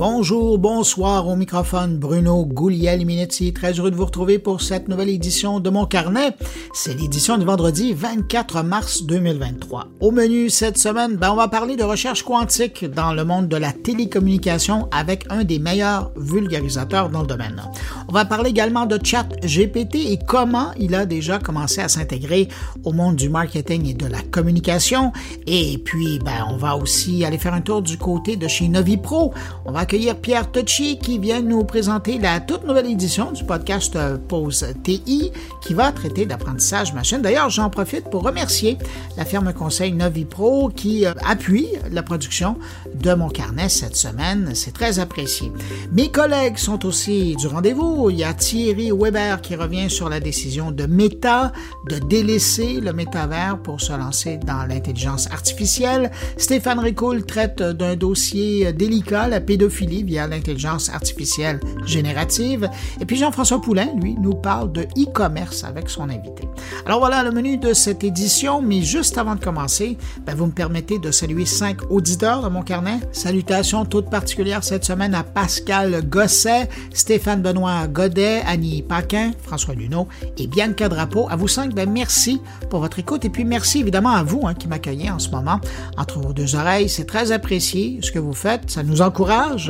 [0.00, 3.52] Bonjour, bonsoir au microphone, Bruno Gouliel-Minetti.
[3.52, 6.34] Très heureux de vous retrouver pour cette nouvelle édition de mon carnet.
[6.72, 9.88] C'est l'édition du vendredi 24 mars 2023.
[10.00, 13.58] Au menu cette semaine, ben, on va parler de recherche quantique dans le monde de
[13.58, 17.62] la télécommunication avec un des meilleurs vulgarisateurs dans le domaine.
[18.08, 22.48] On va parler également de chat GPT et comment il a déjà commencé à s'intégrer
[22.84, 25.12] au monde du marketing et de la communication.
[25.46, 29.34] Et puis, ben, on va aussi aller faire un tour du côté de chez NoviPro.
[29.66, 29.84] On va
[30.22, 35.32] Pierre Tocci qui vient nous présenter la toute nouvelle édition du podcast euh, Pause TI
[35.66, 37.20] qui va traiter d'apprentissage machine.
[37.20, 38.78] D'ailleurs, j'en profite pour remercier
[39.16, 42.56] la firme conseil Novipro qui euh, appuie la production
[42.94, 44.52] de mon carnet cette semaine.
[44.54, 45.50] C'est très apprécié.
[45.90, 48.10] Mes collègues sont aussi du rendez-vous.
[48.10, 51.50] Il y a Thierry Weber qui revient sur la décision de Meta
[51.88, 56.12] de délaisser le métavers pour se lancer dans l'intelligence artificielle.
[56.36, 62.68] Stéphane Ricoul traite d'un dossier délicat, la pédophilie via l'intelligence artificielle générative.
[63.00, 66.48] Et puis Jean-François Poulain, lui, nous parle de e-commerce avec son invité.
[66.86, 70.52] Alors voilà le menu de cette édition, mais juste avant de commencer, ben, vous me
[70.52, 73.00] permettez de saluer cinq auditeurs de mon carnet.
[73.12, 80.08] Salutations toutes particulières cette semaine à Pascal Gosset, Stéphane Benoît Godet, Annie Paquin, François Luneau
[80.36, 81.26] et Bianca Drapeau.
[81.30, 84.54] À vous cinq, ben merci pour votre écoute et puis merci évidemment à vous hein,
[84.54, 85.60] qui m'accueillez en ce moment
[85.96, 86.88] entre vos deux oreilles.
[86.88, 89.69] C'est très apprécié ce que vous faites, ça nous encourage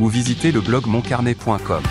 [0.00, 1.82] ou visitez le blog moncarnet.com.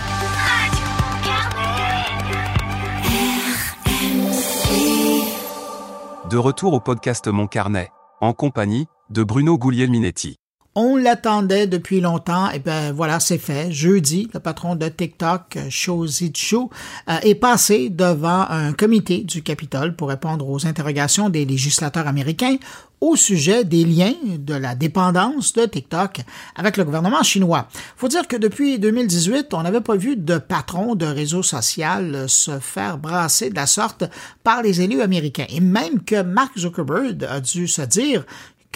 [6.30, 10.36] De retour au podcast Mon Carnet, en compagnie de Bruno Minetti.
[10.76, 13.72] On l'attendait depuis longtemps, et eh ben voilà, c'est fait.
[13.72, 16.70] Jeudi, le patron de TikTok, Shozi Cho,
[17.08, 22.56] euh, est passé devant un comité du Capitole pour répondre aux interrogations des législateurs américains
[23.00, 26.20] au sujet des liens de la dépendance de TikTok
[26.56, 27.66] avec le gouvernement chinois.
[27.96, 32.58] Faut dire que depuis 2018, on n'avait pas vu de patron de réseau social se
[32.58, 34.04] faire brasser de la sorte
[34.44, 35.46] par les élus américains.
[35.48, 38.24] Et même que Mark Zuckerberg a dû se dire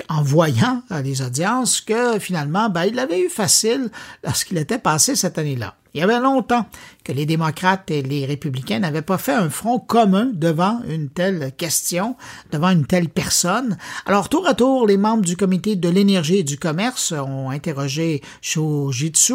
[0.08, 3.90] en voyant les audiences que finalement, ben, il l'avait eu facile
[4.24, 5.76] lorsqu'il était passé cette année-là.
[5.96, 6.66] Il y avait longtemps
[7.04, 11.52] que les démocrates et les républicains n'avaient pas fait un front commun devant une telle
[11.56, 12.16] question,
[12.50, 13.78] devant une telle personne.
[14.04, 18.22] Alors, tour à tour, les membres du comité de l'énergie et du commerce ont interrogé
[18.42, 19.34] Shou Jitsu,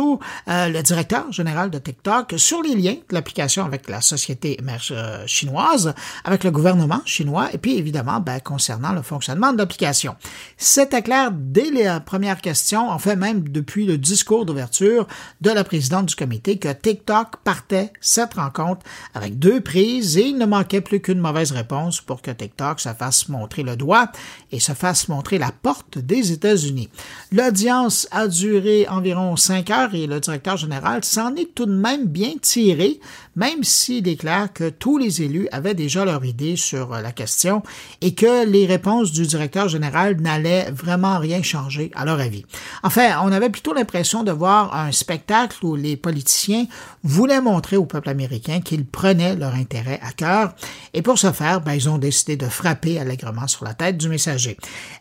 [0.50, 4.60] euh, le directeur général de TikTok, sur les liens de l'application avec la société
[4.92, 5.94] euh, chinoise,
[6.26, 10.16] avec le gouvernement chinois, et puis évidemment, ben, concernant le fonctionnement de l'application.
[10.58, 15.08] C'était clair dès les euh, premières question, en fait même depuis le discours d'ouverture
[15.40, 18.82] de la présidente du comité que TikTok partait cette rencontre
[19.14, 22.90] avec deux prises et il ne manquait plus qu'une mauvaise réponse pour que TikTok se
[22.90, 24.10] fasse montrer le doigt
[24.52, 26.90] et se fasse montrer la porte des États-Unis.
[27.32, 32.08] L'audience a duré environ cinq heures et le directeur général s'en est tout de même
[32.08, 33.00] bien tiré,
[33.40, 37.64] même s'il déclare que tous les élus avaient déjà leur idée sur euh, la question
[38.02, 42.44] et que les réponses du directeur général n'allaient vraiment rien changer à leur avis.
[42.84, 46.66] Enfin, on avait plutôt l'impression de voir un spectacle où les politiciens
[47.04, 50.54] voulaient montrer au peuple américain qu'ils prenaient leur intérêt à cœur
[50.94, 54.10] et pour ce faire, ben, ils ont décidé de frapper allègrement sur la tête du
[54.10, 54.58] messager.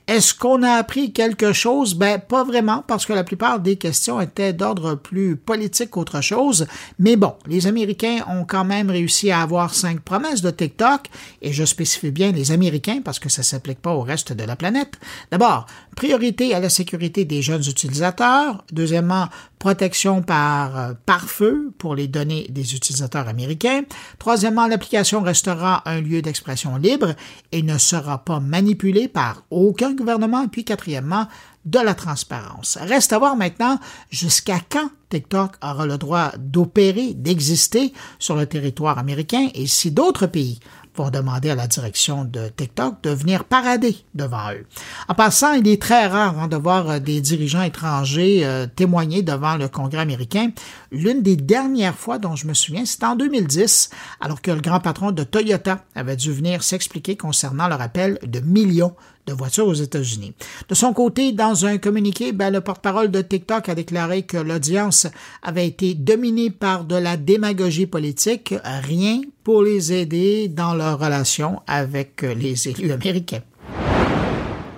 [0.06, 1.94] Est-ce qu'on a appris quelque chose?
[1.96, 6.68] Ben, pas vraiment parce que la plupart des questions étaient d'ordre plus politique qu'autre chose,
[7.00, 11.08] mais bon, les Américains ont quand même réussi à avoir cinq promesses de TikTok,
[11.42, 14.44] et je spécifie bien les Américains parce que ça ne s'applique pas au reste de
[14.44, 14.94] la planète.
[15.32, 15.66] D'abord,
[15.96, 18.64] priorité à la sécurité des jeunes utilisateurs.
[18.72, 20.92] Deuxièmement, protection par, euh,
[21.26, 23.82] feu pour les données des utilisateurs américains.
[24.20, 27.14] Troisièmement, l'application restera un lieu d'expression libre
[27.52, 30.44] et ne sera pas manipulée par aucun gouvernement.
[30.44, 31.26] Et puis quatrièmement,
[31.68, 32.78] de la transparence.
[32.80, 33.78] Reste à voir maintenant
[34.10, 40.26] jusqu'à quand TikTok aura le droit d'opérer, d'exister sur le territoire américain et si d'autres
[40.26, 40.60] pays
[40.96, 44.66] vont demander à la direction de TikTok de venir parader devant eux.
[45.08, 49.22] En passant, il est très rare hein, de voir euh, des dirigeants étrangers euh, témoigner
[49.22, 50.50] devant le Congrès américain.
[50.90, 53.90] L'une des dernières fois dont je me souviens, c'est en 2010,
[54.20, 58.40] alors que le grand patron de Toyota avait dû venir s'expliquer concernant le rappel de
[58.40, 58.96] millions
[59.28, 60.32] de aux États-Unis.
[60.68, 65.06] De son côté, dans un communiqué, ben, le porte-parole de TikTok a déclaré que l'audience
[65.42, 71.60] avait été dominée par de la démagogie politique, rien pour les aider dans leur relation
[71.66, 73.42] avec les élus américains.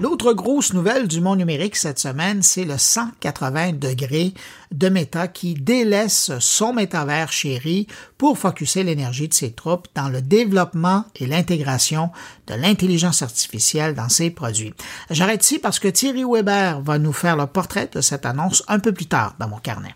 [0.01, 4.33] L'autre grosse nouvelle du monde numérique cette semaine, c'est le 180 degrés
[4.73, 7.87] de méta qui délaisse son métavers chéri
[8.17, 12.09] pour focuser l'énergie de ses troupes dans le développement et l'intégration
[12.47, 14.73] de l'intelligence artificielle dans ses produits.
[15.11, 18.79] J'arrête ici parce que Thierry Weber va nous faire le portrait de cette annonce un
[18.79, 19.95] peu plus tard dans mon carnet.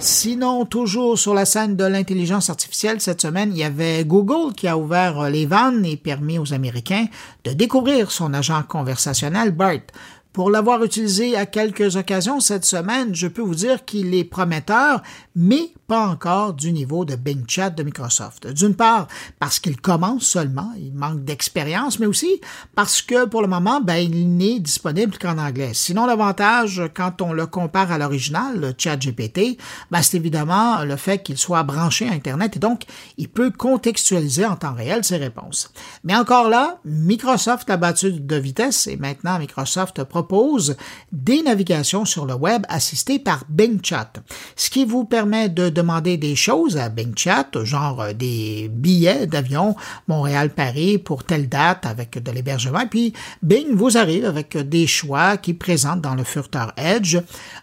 [0.00, 4.68] Sinon, toujours sur la scène de l'intelligence artificielle, cette semaine, il y avait Google qui
[4.68, 7.06] a ouvert euh, les vannes et permis aux Américains
[7.44, 9.68] de découvrir son agent conversationnel BART.
[10.32, 15.02] Pour l'avoir utilisé à quelques occasions cette semaine, je peux vous dire qu'il est prometteur,
[15.34, 18.46] mais pas encore du niveau de Bing Chat de Microsoft.
[18.48, 19.08] D'une part,
[19.40, 22.42] parce qu'il commence seulement, il manque d'expérience, mais aussi
[22.74, 25.70] parce que pour le moment, ben, il n'est disponible qu'en anglais.
[25.72, 29.56] Sinon, l'avantage, quand on le compare à l'original, le Chat GPT,
[29.90, 32.84] ben, c'est évidemment le fait qu'il soit branché à Internet et donc
[33.16, 35.72] il peut contextualiser en temps réel ses réponses.
[36.04, 40.76] Mais encore là, Microsoft a battu de vitesse et maintenant Microsoft propose
[41.12, 44.12] des navigations sur le web assistées par Bing Chat,
[44.54, 47.14] ce qui vous permet de demander des choses à Bing
[47.54, 49.76] au genre euh, des billets d'avion
[50.08, 52.84] Montréal-Paris pour telle date avec de l'hébergement.
[52.90, 57.18] Puis Bing vous arrive avec des choix qui présentent dans le Furter Edge.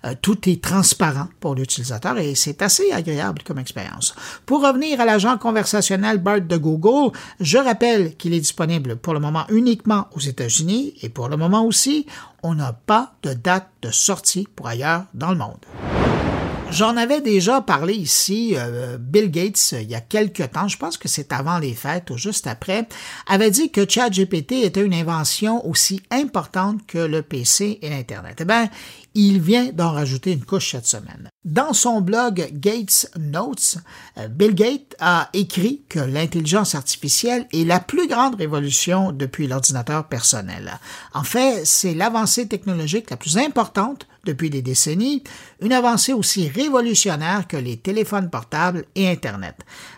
[0.06, 4.16] Euh, tout est transparent pour l'utilisateur et c'est assez agréable comme expérience.
[4.46, 9.20] Pour revenir à l'agent conversationnel bird de Google, je rappelle qu'il est disponible pour le
[9.20, 12.06] moment uniquement aux États-Unis et pour le moment aussi,
[12.44, 15.66] on n'a pas de date de sortie pour ailleurs dans le monde.
[16.72, 20.78] J'en avais déjà parlé ici, euh, Bill Gates, euh, il y a quelques temps, je
[20.78, 22.88] pense que c'est avant les fêtes ou juste après,
[23.28, 28.40] avait dit que ChatGPT était une invention aussi importante que le PC et l'Internet.
[28.42, 28.68] Eh bien,
[29.14, 31.30] il vient d'en rajouter une couche cette semaine.
[31.46, 33.78] Dans son blog Gates Notes,
[34.18, 40.08] euh, Bill Gates a écrit que l'intelligence artificielle est la plus grande révolution depuis l'ordinateur
[40.10, 40.78] personnel.
[41.14, 45.24] En fait, c'est l'avancée technologique la plus importante depuis des décennies
[45.62, 49.56] une avancée aussi révolutionnaire que les téléphones portables et Internet.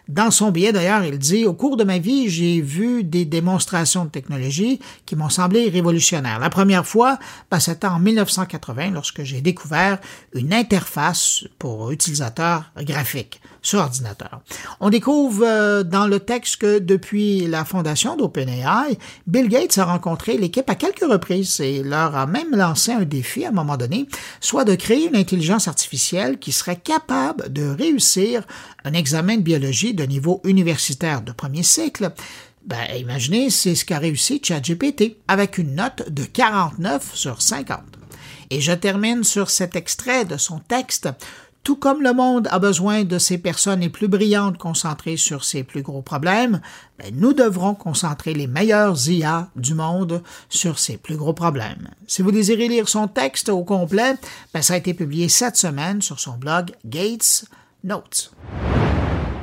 [0.09, 4.05] Dans son billet, d'ailleurs, il dit Au cours de ma vie, j'ai vu des démonstrations
[4.05, 6.39] de technologie qui m'ont semblé révolutionnaires.
[6.39, 7.19] La première fois,
[7.51, 9.99] ben, c'était en 1980, lorsque j'ai découvert
[10.33, 14.39] une interface pour utilisateurs graphiques sur ordinateur.
[14.79, 20.37] On découvre euh, dans le texte que depuis la fondation d'OpenAI, Bill Gates a rencontré
[20.37, 24.05] l'équipe à quelques reprises et leur a même lancé un défi à un moment donné,
[24.39, 28.43] soit de créer une intelligence artificielle qui serait capable de réussir
[28.85, 32.13] un examen de biologie de niveau universitaire de premier cycle,
[32.65, 37.79] ben, imaginez, c'est ce qu'a réussi ChatGPT, avec une note de 49 sur 50.
[38.49, 41.09] Et je termine sur cet extrait de son texte.
[41.63, 45.63] Tout comme le monde a besoin de ses personnes les plus brillantes concentrées sur ses
[45.63, 46.61] plus gros problèmes,
[46.99, 51.89] ben, nous devrons concentrer les meilleurs IA du monde sur ses plus gros problèmes.
[52.05, 54.15] Si vous désirez lire son texte au complet,
[54.53, 57.45] ben, ça a été publié cette semaine sur son blog Gates
[57.85, 58.31] Notes.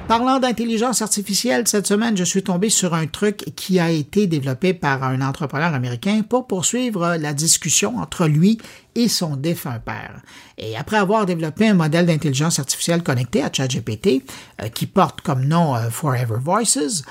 [0.06, 4.75] Parlant d'intelligence artificielle, cette semaine, je suis tombé sur un truc qui a été développé
[4.75, 8.59] par un entrepreneur américain pour poursuivre la discussion entre lui
[8.95, 10.21] et son défunt père.
[10.59, 13.75] Et après avoir développé un modèle d'intelligence artificielle connecté à ChatGPT,
[14.23, 14.31] GPT,
[14.63, 17.03] euh, qui porte comme nom euh, Forever Voices,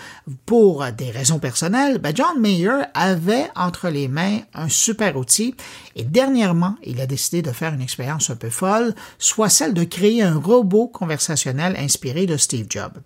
[0.46, 5.56] pour euh, des raisons personnelles, ben, John Mayer avait entre les mains un super outil
[5.96, 9.84] et dernièrement, il a décidé de faire une expérience un peu folle, soit celle de
[9.84, 12.98] créer un robot conversationnel inspiré de Steve Jobs.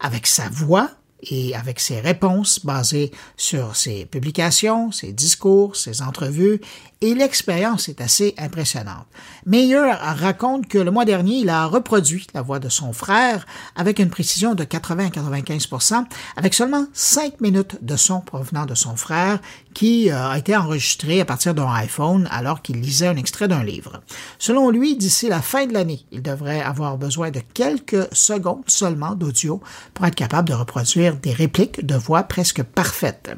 [0.00, 0.88] Avec sa voix,
[1.22, 6.62] et avec ses réponses basées sur ses publications, ses discours, ses entrevues
[7.02, 9.06] et l'expérience est assez impressionnante.
[9.46, 13.98] Mayer raconte que le mois dernier, il a reproduit la voix de son frère avec
[14.00, 15.94] une précision de 80 à 95
[16.36, 19.38] avec seulement 5 minutes de son provenant de son frère
[19.72, 23.62] qui euh, a été enregistré à partir d'un iPhone alors qu'il lisait un extrait d'un
[23.62, 24.02] livre.
[24.38, 29.14] Selon lui, d'ici la fin de l'année, il devrait avoir besoin de quelques secondes seulement
[29.14, 29.62] d'audio
[29.94, 33.30] pour être capable de reproduire des répliques de voix presque parfaites.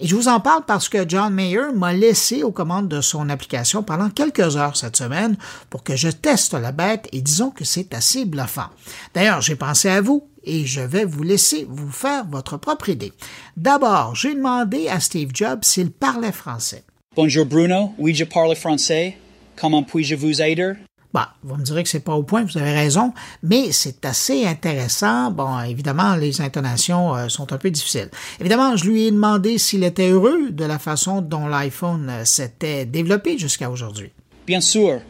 [0.00, 3.30] Et je vous en parle parce que John Mayer m'a laissé aux commandes de son
[3.30, 5.36] application pendant quelques heures cette semaine
[5.70, 8.68] pour que je teste la bête et disons que c'est assez bluffant.
[9.14, 13.12] D'ailleurs, j'ai pensé à vous et je vais vous laisser vous faire votre propre idée.
[13.56, 16.84] D'abord, j'ai demandé à Steve Jobs s'il parlait français.
[17.16, 19.16] Bonjour Bruno, oui je parle français.
[19.56, 20.74] Comment puis-je vous aider?
[21.12, 24.46] Bah, vous me direz que c'est pas au point, vous avez raison, mais c'est assez
[24.46, 25.30] intéressant.
[25.30, 28.10] Bon, évidemment, les intonations euh, sont un peu difficiles.
[28.40, 32.84] Évidemment, je lui ai demandé s'il était heureux de la façon dont l'iPhone euh, s'était
[32.86, 34.10] développé jusqu'à aujourd'hui.
[34.46, 35.00] Bien sûr.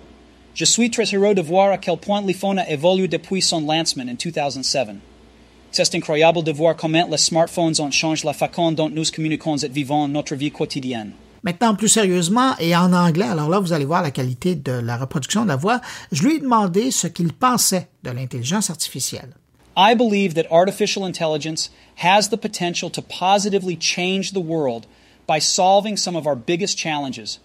[0.54, 4.04] Je suis très heureux de voir à quel point l'iPhone a évolué depuis son lancement
[4.04, 4.88] en 2007.
[5.72, 9.68] C'est incroyable de voir comment les smartphones ont changé la façon dont nous communiquons et
[9.68, 11.12] vivons notre vie quotidienne.
[11.46, 14.96] Maintenant, plus sérieusement, et en anglais, alors là, vous allez voir la qualité de la
[14.96, 19.28] reproduction de la voix, je lui ai demandé ce qu'il pensait de l'intelligence artificielle.
[19.76, 21.70] I believe that artificial intelligence
[22.02, 24.86] has the potential to positively change the world
[25.28, 27.38] by solving some of our biggest challenges.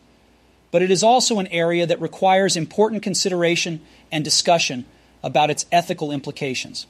[0.71, 3.81] But it is also an area that requires important consideration
[4.11, 4.85] and discussion
[5.21, 6.87] about its ethical implications.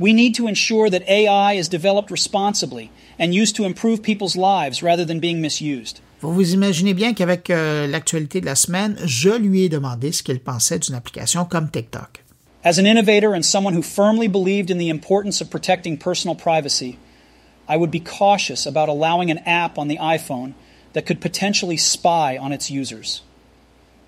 [0.00, 4.82] We need to ensure that AI is developed responsibly and used to improve people's lives
[4.82, 6.00] rather than being misused.
[6.20, 10.24] Vous vous imaginez bien qu'avec euh, l'actualité de la semaine, je lui ai demandé ce
[10.24, 12.24] qu'il pensait d'une application comme TikTok.
[12.64, 16.98] As an innovator and someone who firmly believed in the importance of protecting personal privacy,
[17.68, 20.54] I would be cautious about allowing an app on the iPhone
[20.92, 23.22] that could potentially spy on its users.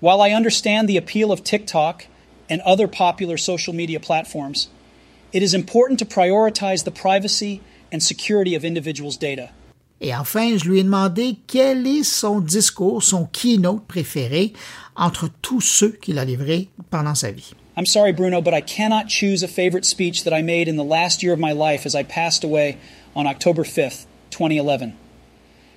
[0.01, 2.07] While I understand the appeal of TikTok
[2.49, 4.67] and other popular social media platforms,
[5.31, 9.51] it is important to prioritize the privacy and security of individuals' data.
[10.01, 14.51] Et enfin, je lui ai demandé quel est son discours, son keynote préféré
[14.95, 17.51] entre tous ceux qu'il a livrés pendant sa vie.
[17.77, 20.83] I'm sorry, Bruno, but I cannot choose a favorite speech that I made in the
[20.83, 22.77] last year of my life as I passed away
[23.15, 24.93] on October 5th, 2011.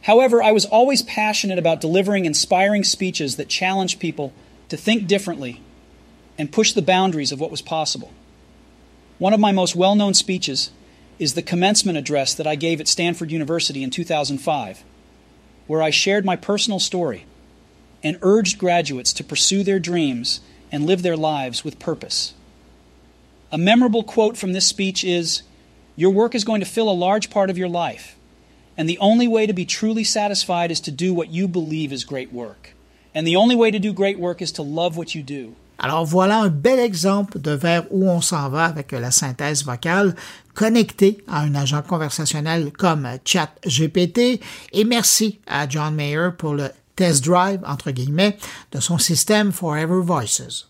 [0.06, 4.32] However, I was always passionate about delivering inspiring speeches that challenged people
[4.68, 5.60] to think differently
[6.38, 8.10] and push the boundaries of what was possible.
[9.18, 10.70] One of my most well known speeches
[11.18, 14.84] is the commencement address that I gave at Stanford University in 2005,
[15.66, 17.26] where I shared my personal story
[18.02, 20.40] and urged graduates to pursue their dreams
[20.72, 22.34] and live their lives with purpose.
[23.52, 25.42] A memorable quote from this speech is
[25.96, 28.16] Your work is going to fill a large part of your life,
[28.76, 32.02] and the only way to be truly satisfied is to do what you believe is
[32.04, 32.70] great work.
[33.14, 35.54] And the only way to do great work is to love what you do.
[35.78, 40.14] Alors voilà un bel exemple de vers où on s'en va avec la synthèse vocale
[40.54, 44.40] connectée à un agent conversationnel comme ChatGPT
[44.72, 48.36] et merci à John Mayer pour le test drive entre guillemets
[48.72, 50.68] de son système Forever Voices.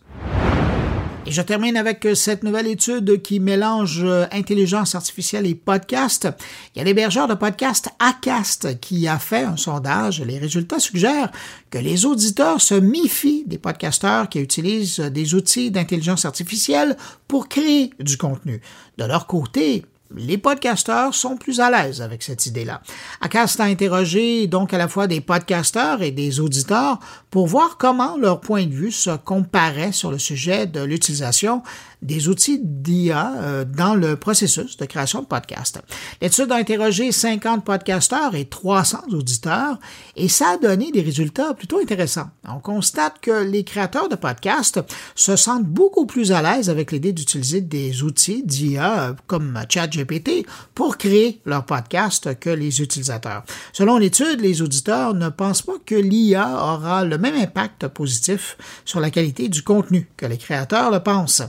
[1.27, 6.29] Et je termine avec euh, cette nouvelle étude qui mélange euh, intelligence artificielle et podcast.
[6.75, 10.21] Il y a l'hébergeur de podcast Acast qui a fait un sondage.
[10.23, 11.31] Les résultats suggèrent
[11.71, 16.95] que les auditeurs se méfient des podcasteurs qui utilisent euh, des outils d'intelligence artificielle
[17.27, 18.61] pour créer du contenu.
[18.99, 19.83] De leur côté,
[20.17, 22.81] les podcasteurs sont plus à l'aise avec cette idée-là.
[23.21, 26.99] ACAST a interrogé donc à la fois des podcasteurs et des auditeurs
[27.31, 31.63] pour voir comment leur point de vue se comparait sur le sujet de l'utilisation
[32.05, 35.81] des outils d'IA euh, dans le processus de création de podcasts.
[36.21, 39.79] L'étude a interrogé 50 podcasteurs et 300 auditeurs
[40.15, 42.29] et ça a donné des résultats plutôt intéressants.
[42.47, 44.81] On constate que les créateurs de podcasts
[45.15, 50.45] se sentent beaucoup plus à l'aise avec l'idée d'utiliser des outils d'IA euh, comme ChatGPT
[50.75, 53.45] pour créer leur podcast que les utilisateurs.
[53.73, 59.01] Selon l'étude, les auditeurs ne pensent pas que l'IA aura le même impact positif sur
[59.01, 61.43] la qualité du contenu que les créateurs le pensent.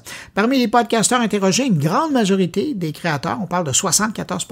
[0.46, 4.48] Parmi les podcasteurs interrogés, une grande majorité des créateurs, on parle de 74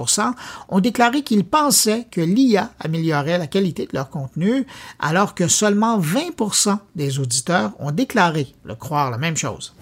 [0.70, 4.66] ont déclaré qu'ils pensaient que l'IA améliorait la qualité de leur contenu,
[5.00, 9.76] alors que seulement 20 des auditeurs ont déclaré le croire la même chose.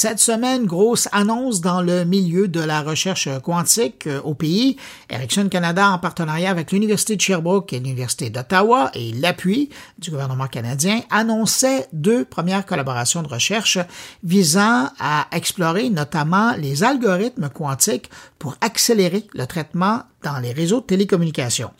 [0.00, 4.76] Cette semaine, grosse annonce dans le milieu de la recherche quantique euh, au pays.
[5.10, 10.46] Ericsson Canada, en partenariat avec l'Université de Sherbrooke et l'Université d'Ottawa et l'appui du gouvernement
[10.46, 13.78] canadien, annonçait deux premières collaborations de recherche
[14.22, 20.86] visant à explorer notamment les algorithmes quantiques pour accélérer le traitement dans les réseaux de
[20.86, 21.72] télécommunications.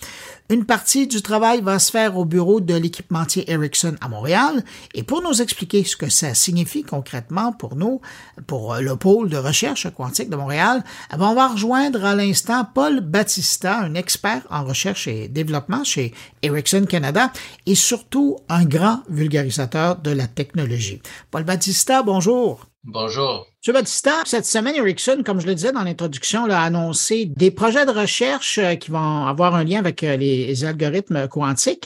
[0.50, 4.64] Une partie du travail va se faire au bureau de l'équipementier Ericsson à Montréal.
[4.94, 8.00] Et pour nous expliquer ce que ça signifie concrètement pour nous,
[8.46, 12.14] pour euh, le pôle de recherche quantique de Montréal, eh ben, on va rejoindre à
[12.14, 17.30] l'instant Paul Battista, un expert en recherche et développement chez Ericsson Canada
[17.66, 21.02] et surtout un grand vulgarisateur de la technologie.
[21.30, 22.66] Paul Battista, bonjour.
[22.84, 23.46] Bonjour.
[23.66, 23.72] M.
[23.74, 27.90] Batista, cette semaine, Ericsson, comme je le disais dans l'introduction, a annoncé des projets de
[27.90, 31.84] recherche euh, qui vont avoir un lien avec euh, les algorithmes quantiques.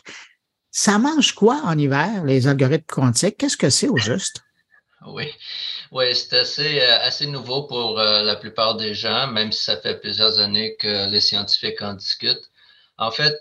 [0.71, 3.39] Ça mange quoi en hiver, les algorithmes quantiques?
[3.39, 4.43] Qu'est-ce que c'est au juste?
[5.07, 5.31] oui,
[5.93, 9.99] oui c'est assez, euh, assez nouveau pour la plupart des gens, même si ça fait
[9.99, 12.51] plusieurs années que les scientifiques en discutent.
[12.99, 13.35] En fait,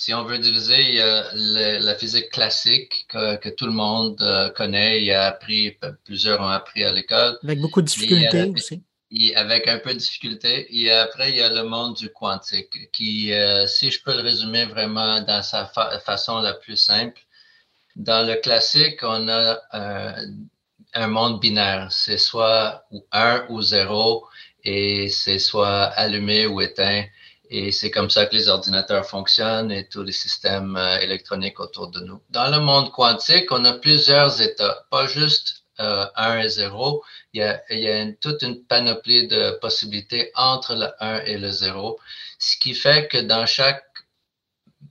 [0.00, 4.48] si on veut diviser, il y a la physique classique que, tout le monde euh,
[4.48, 7.36] connaît et a appris, euh, plusieurs ont appris à l'école.
[7.44, 8.78] Avec beaucoup de difficultés aussi.
[9.36, 10.74] avec un peu de difficulté.
[10.74, 14.20] Et après, il y a le monde du quantique qui, euh, si je peux le
[14.22, 15.66] résumer vraiment dans sa
[16.06, 17.20] façon la plus simple,
[17.94, 19.58] dans le classique, on a
[20.94, 21.88] un monde binaire.
[21.92, 24.26] C'est soit 1 ou 0
[24.64, 27.04] et c'est soit allumé ou éteint.
[27.52, 31.88] Et c'est comme ça que les ordinateurs fonctionnent et tous les systèmes euh, électroniques autour
[31.88, 32.20] de nous.
[32.30, 37.02] Dans le monde quantique, on a plusieurs états, pas juste 1 euh, et 0.
[37.32, 37.42] Il y
[37.88, 41.98] a, toute une panoplie de possibilités entre le 1 et le 0,
[42.38, 43.84] ce qui fait que dans chaque,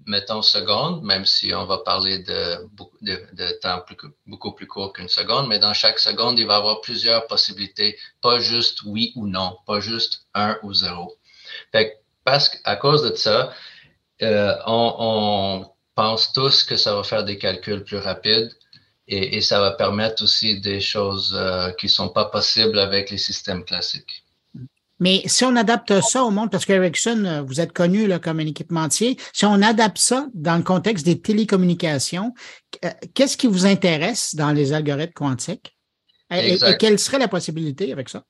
[0.05, 2.57] mettons, seconde, même si on va parler de,
[3.01, 3.95] de, de temps plus,
[4.27, 7.97] beaucoup plus court qu'une seconde, mais dans chaque seconde, il va y avoir plusieurs possibilités,
[8.19, 11.15] pas juste oui ou non, pas juste 1 ou 0.
[11.71, 11.95] Fait
[12.29, 13.51] parce qu'à cause de ça,
[14.21, 18.49] euh, on, pense tous que ça va faire des calculs plus rapides
[19.11, 23.17] et, ça va permettre aussi des choses euh, qui ne sont pas possibles avec les
[23.17, 24.23] systèmes classiques.
[25.01, 28.17] Mais si on adapte ça au monde, parce que Ericsson, euh, vous êtes connu là,
[28.19, 32.33] comme un équipementier, si on adapte ça dans le contexte des télécommunications,
[33.15, 35.75] qu'est-ce qui vous intéresse dans les algorithmes quantiques?
[36.31, 38.23] et, quelle serait la possibilité avec ça?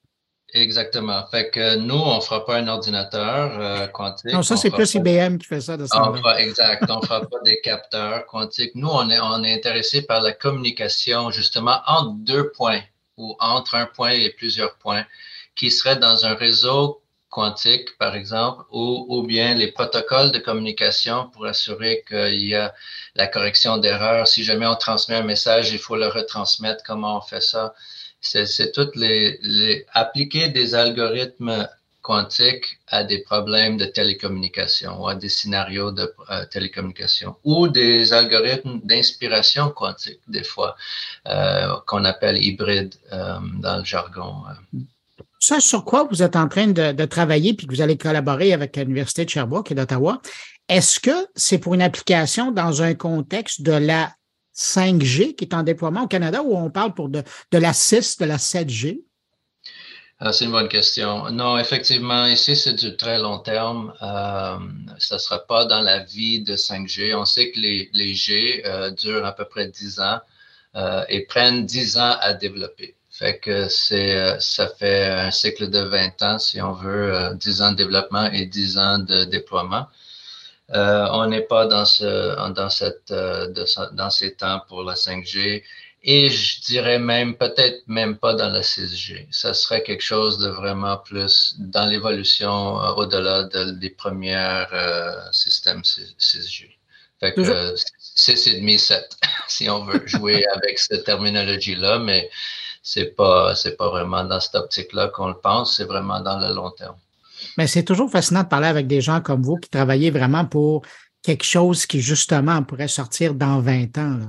[0.53, 1.25] Exactement.
[1.31, 4.33] Fait que nous, on ne fera pas un ordinateur euh, quantique.
[4.33, 6.13] Non, ça, c'est plus IBM qui fait ça de ça.
[6.37, 6.83] Exact.
[6.89, 8.73] on ne fera pas des capteurs quantiques.
[8.75, 12.81] Nous, on est, on est intéressé par la communication, justement, entre deux points
[13.17, 15.05] ou entre un point et plusieurs points
[15.55, 21.29] qui seraient dans un réseau quantique, par exemple, ou, ou bien les protocoles de communication
[21.29, 22.73] pour assurer qu'il y a
[23.15, 24.27] la correction d'erreurs.
[24.27, 26.83] Si jamais on transmet un message, il faut le retransmettre.
[26.87, 27.75] Comment on fait ça?
[28.21, 31.67] c'est toutes les, appliquer des algorithmes
[32.01, 38.13] quantiques à des problèmes de télécommunication ou à des scénarios de euh, télécommunication ou des
[38.13, 40.75] algorithmes d'inspiration quantique des fois
[41.27, 44.43] euh, qu'on appelle hybride euh, dans le jargon.
[45.39, 48.53] Ça, sur quoi vous êtes en train de, de travailler puis que vous allez collaborer
[48.53, 50.21] avec l'Université de Sherbrooke et d'Ottawa,
[50.67, 54.09] est-ce que c'est pour une application dans un contexte de la
[54.59, 58.25] 5G qui est en déploiement au Canada ou on parle pour de, la 6, de
[58.25, 58.99] la 7G?
[60.19, 61.29] Ah, c'est une bonne question.
[61.31, 63.93] Non, effectivement, ici, c'est du très long terme.
[64.01, 64.57] Euh,
[64.97, 67.15] ça ne sera pas dans la vie de 5G.
[67.15, 70.17] On sait que les, les G euh, durent à peu près 10 ans
[70.75, 72.95] euh, et prennent 10 ans à développer.
[73.11, 77.77] Fait que ça fait un cycle de 20 ans, si on veut, 10 ans de
[77.77, 79.87] développement et 10 ans de déploiement.
[80.73, 85.63] Euh, on n'est pas dans, euh, ce, dans, ces temps pour la 5G
[86.03, 89.27] et je dirais même, peut-être même pas dans la 6G.
[89.31, 94.65] Ça serait quelque chose de vraiment plus dans l'évolution euh, au-delà des premiers
[95.31, 96.69] systèmes 6G.
[97.19, 97.75] Fait que euh,
[98.53, 102.29] demi, 7, si on veut jouer avec cette terminologie-là, mais
[102.83, 106.53] c'est pas, c'est pas vraiment dans cette optique-là qu'on le pense, c'est vraiment dans le
[106.53, 106.95] long terme.
[107.59, 110.81] Mais c'est toujours fascinant de parler avec des gens comme vous qui travaillez vraiment pour
[111.21, 114.19] quelque chose qui, justement, pourrait sortir dans 20 ans.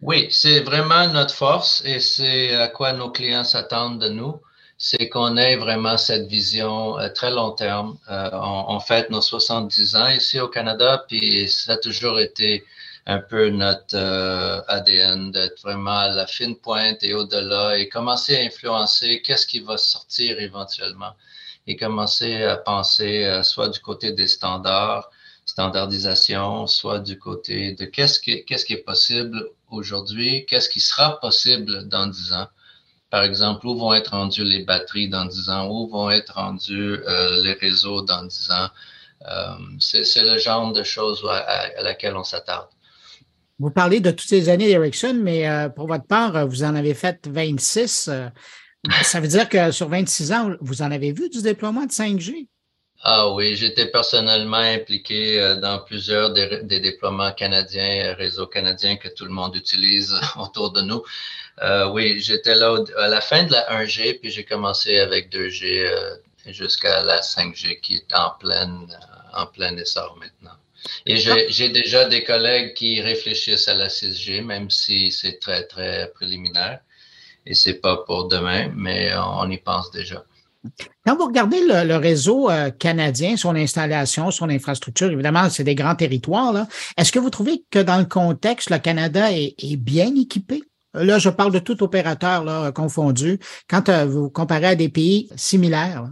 [0.00, 4.36] Oui, c'est vraiment notre force et c'est à quoi nos clients s'attendent de nous.
[4.78, 7.98] C'est qu'on ait vraiment cette vision euh, très long terme.
[8.08, 12.64] Euh, on, fête nos 70 ans ici au Canada, puis ça a toujours été
[13.04, 18.36] un peu notre euh, ADN d'être vraiment à la fine pointe et au-delà et commencer
[18.36, 21.12] à influencer qu'est-ce qui va sortir éventuellement
[21.66, 25.08] et commencer à penser euh, soit du côté des standards,
[25.44, 29.36] standardisation, soit du côté de qu'est-ce qui, est possible
[29.70, 32.46] aujourd'hui, qu'est-ce qui sera possible dans 10 ans.
[33.10, 36.94] Par exemple, où vont être rendues les batteries dans 10 ans, où vont être rendus
[37.08, 38.68] euh, les réseaux dans 10 ans.
[39.28, 42.68] Euh, c'est, le genre de choses à, laquelle on s'attarde.
[43.58, 45.46] Vous parlez de toutes ces années d'Ericsson, mais
[45.76, 48.08] pour votre part, vous en avez fait 26
[49.02, 52.46] ça veut dire que sur 26 ans, vous en avez vu du déploiement de 5G?
[53.02, 59.08] Ah oui, j'étais personnellement impliqué euh, dans plusieurs des, déploiements canadiens, euh, réseaux canadiens que
[59.08, 61.02] tout le monde utilise autour de nous.
[61.62, 65.90] Euh, oui, j'étais là à la fin de la 1G, puis j'ai commencé avec 2G
[66.46, 68.86] jusqu'à la 5G qui est en pleine,
[69.34, 70.56] en plein essor maintenant.
[71.04, 76.10] Et j'ai déjà des collègues qui réfléchissent à la 6G, même si c'est très, très
[76.14, 76.80] préliminaire
[77.50, 80.22] et c'est pas pour demain, mais on y pense déjà.
[81.04, 85.94] Quand vous regardez le, réseau euh, canadien, son installation, son infrastructure, évidemment, c'est des grands
[85.96, 86.54] territoires.
[86.98, 90.62] Est-ce que vous trouvez que dans le contexte, le Canada est, bien équipé?
[90.94, 93.40] Là, je parle de tout opérateur confondu.
[93.70, 96.04] Quand euh, vous comparez à des pays similaires.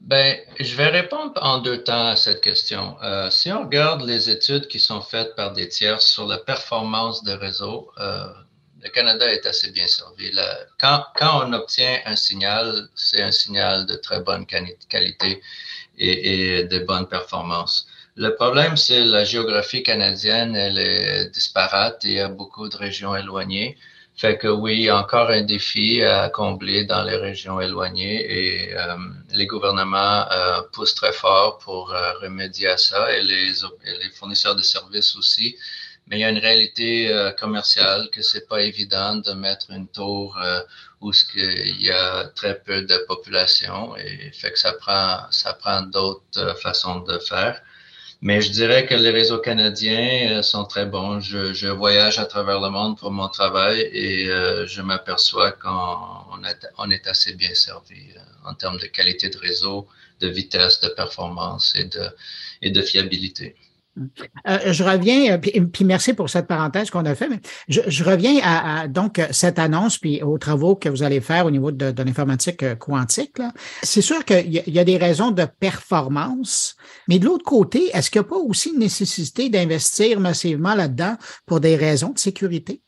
[0.00, 2.96] Ben, je vais répondre en deux temps à cette question.
[3.04, 7.22] Euh, si on regarde les études qui sont faites par des tiers sur la performance
[7.22, 7.90] des réseaux,
[8.82, 10.30] le Canada est assez bien servi.
[10.80, 14.44] quand, on obtient un signal, c'est un signal de très bonne
[14.88, 15.40] qualité
[15.98, 17.86] et, de bonne performance.
[18.16, 22.76] Le problème, c'est la géographie canadienne, elle est disparate et il y a beaucoup de
[22.76, 23.78] régions éloignées.
[24.16, 28.18] Fait que oui, encore un défi à combler dans les régions éloignées
[28.68, 28.96] et euh,
[29.32, 34.10] les gouvernements euh, poussent très fort pour euh, remédier à ça et les, et les
[34.10, 35.56] fournisseurs de services aussi.
[36.08, 39.88] Mais il y a une réalité euh, commerciale que c'est pas évident de mettre une
[39.88, 40.60] tour euh,
[41.00, 45.52] où ce il y a très peu de population et fait que ça prend ça
[45.54, 47.60] prend d'autres euh, façons de faire.
[48.20, 51.18] Mais je dirais que les réseaux canadiens sont très bons.
[51.20, 54.26] Je, voyage à travers le monde pour mon travail et
[54.66, 55.98] je m'aperçois qu'on
[56.78, 58.00] on est, assez bien servi
[58.44, 59.88] en termes de qualité de réseau,
[60.20, 62.06] de vitesse, de performance et de,
[62.64, 63.56] et de fiabilité.
[63.98, 64.02] Euh,
[64.48, 68.40] euh, je reviens, euh, puis, merci pour cette parenthèse qu'on a fait, mais je, reviens
[68.42, 72.78] à, donc cette annonce puis aux travaux que vous allez faire au niveau de, l'informatique
[72.78, 73.36] quantique.
[73.82, 76.76] C'est sûr qu'il y, a des raisons de performance,
[77.08, 81.16] mais de l'autre côté, est-ce qu'il n'y a pas aussi une nécessité d'investir massivement là-dedans
[81.46, 82.82] pour des raisons de sécurité?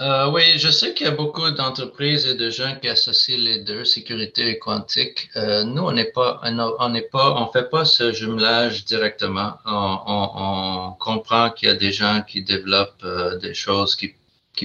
[0.00, 3.60] Euh, oui, je sais qu'il y a beaucoup d'entreprises et de gens qui associent les
[3.62, 5.28] deux, sécurité et quantique.
[5.36, 6.40] Euh, nous, on n'est pas,
[6.80, 9.56] on n'est pas, on fait pas ce jumelage directement.
[9.66, 14.14] On, comprend qu'il y a des gens qui développent euh, des choses qui,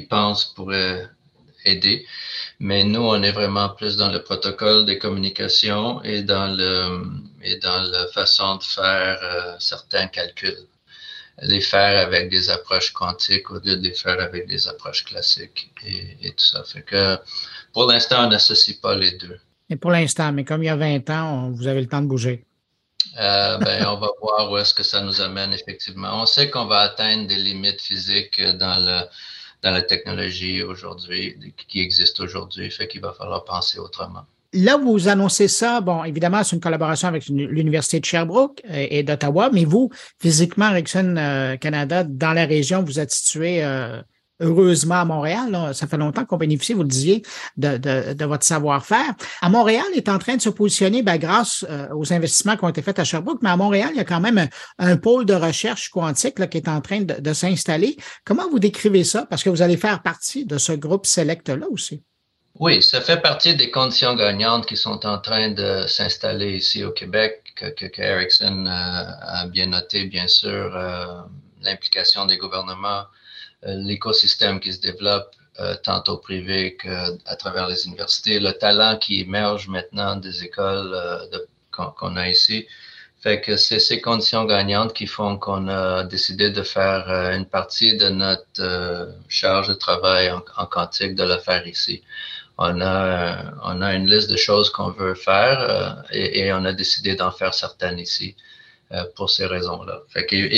[0.04, 1.08] pensent pourraient
[1.66, 2.08] aider,
[2.60, 7.04] mais nous, on est vraiment plus dans le protocole des communications et dans le
[7.44, 9.18] et dans la façon de faire
[9.60, 10.58] certains calculs
[11.42, 15.72] les faire avec des approches quantiques au lieu de les faire avec des approches classiques
[15.86, 16.64] et, tout ça.
[16.64, 17.18] Fait que
[17.74, 19.40] pour l'instant, on n'associe pas les deux.
[19.70, 22.08] Et pour l'instant, mais comme il y a 20 ans, vous avez le temps de
[22.08, 22.46] bouger.
[23.20, 26.22] Euh, ben, on va voir où est-ce que ça nous amène effectivement.
[26.22, 29.08] On sait qu'on va atteindre des limites physiques dans,
[29.64, 35.08] dans la technologie aujourd'hui, qui existe aujourd'hui, fait qu'il va falloir penser autrement là, vous
[35.08, 39.66] annoncez ça, bon, évidemment, c'est une collaboration avec l'Université de Sherbrooke euh, et, d'Ottawa, mais
[39.66, 39.90] vous,
[40.22, 44.02] physiquement, Rickson euh, Canada, dans la région, vous êtes situé euh,
[44.42, 45.54] heureusement à Montréal.
[45.74, 47.22] ça fait longtemps qu'on bénéficie, vous le disiez,
[47.58, 49.14] de, de, votre savoir-faire.
[49.42, 51.64] À Montréal est en train de se positionner ben, grâce
[51.96, 54.22] aux investissements qui ont été faits à Sherbrooke, mais à Montréal, il y a quand
[54.22, 54.48] même
[54.80, 57.98] un, pôle de recherche quantique qui est en train de s'installer.
[58.26, 59.26] Comment vous décrivez ça?
[59.30, 62.02] Parce que vous allez faire partie de ce groupe select-là aussi.
[62.58, 66.92] Oui, ça fait partie des conditions gagnantes qui sont en train de s'installer ici au
[66.92, 71.22] Québec, que, que Erickson euh, a bien noté, bien sûr, euh,
[71.62, 73.06] l'implication des gouvernements,
[73.66, 75.34] euh, l'écosystème qui se développe
[75.84, 80.96] tant au privé qu'à travers les universités, le talent qui émerge maintenant des écoles
[81.70, 82.66] qu'on a ici.
[83.20, 87.98] Fait que c'est ces conditions gagnantes qui font qu'on a décidé de faire une partie
[87.98, 92.04] de notre charge de travail en quantique, de le faire ici
[92.60, 96.74] on a, on a une liste de choses qu'on veut faire euh, et, on a
[96.74, 98.36] décidé d'en faire certaines ici
[98.92, 100.02] euh, pour ces raisons-là.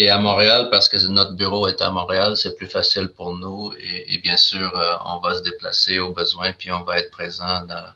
[0.02, 3.72] Et à Montréal, parce que notre bureau est à Montréal, c'est plus facile pour nous
[3.78, 7.58] et, bien sûr, euh, on va se déplacer au besoin puis on va être présent
[7.74, 7.90] dans,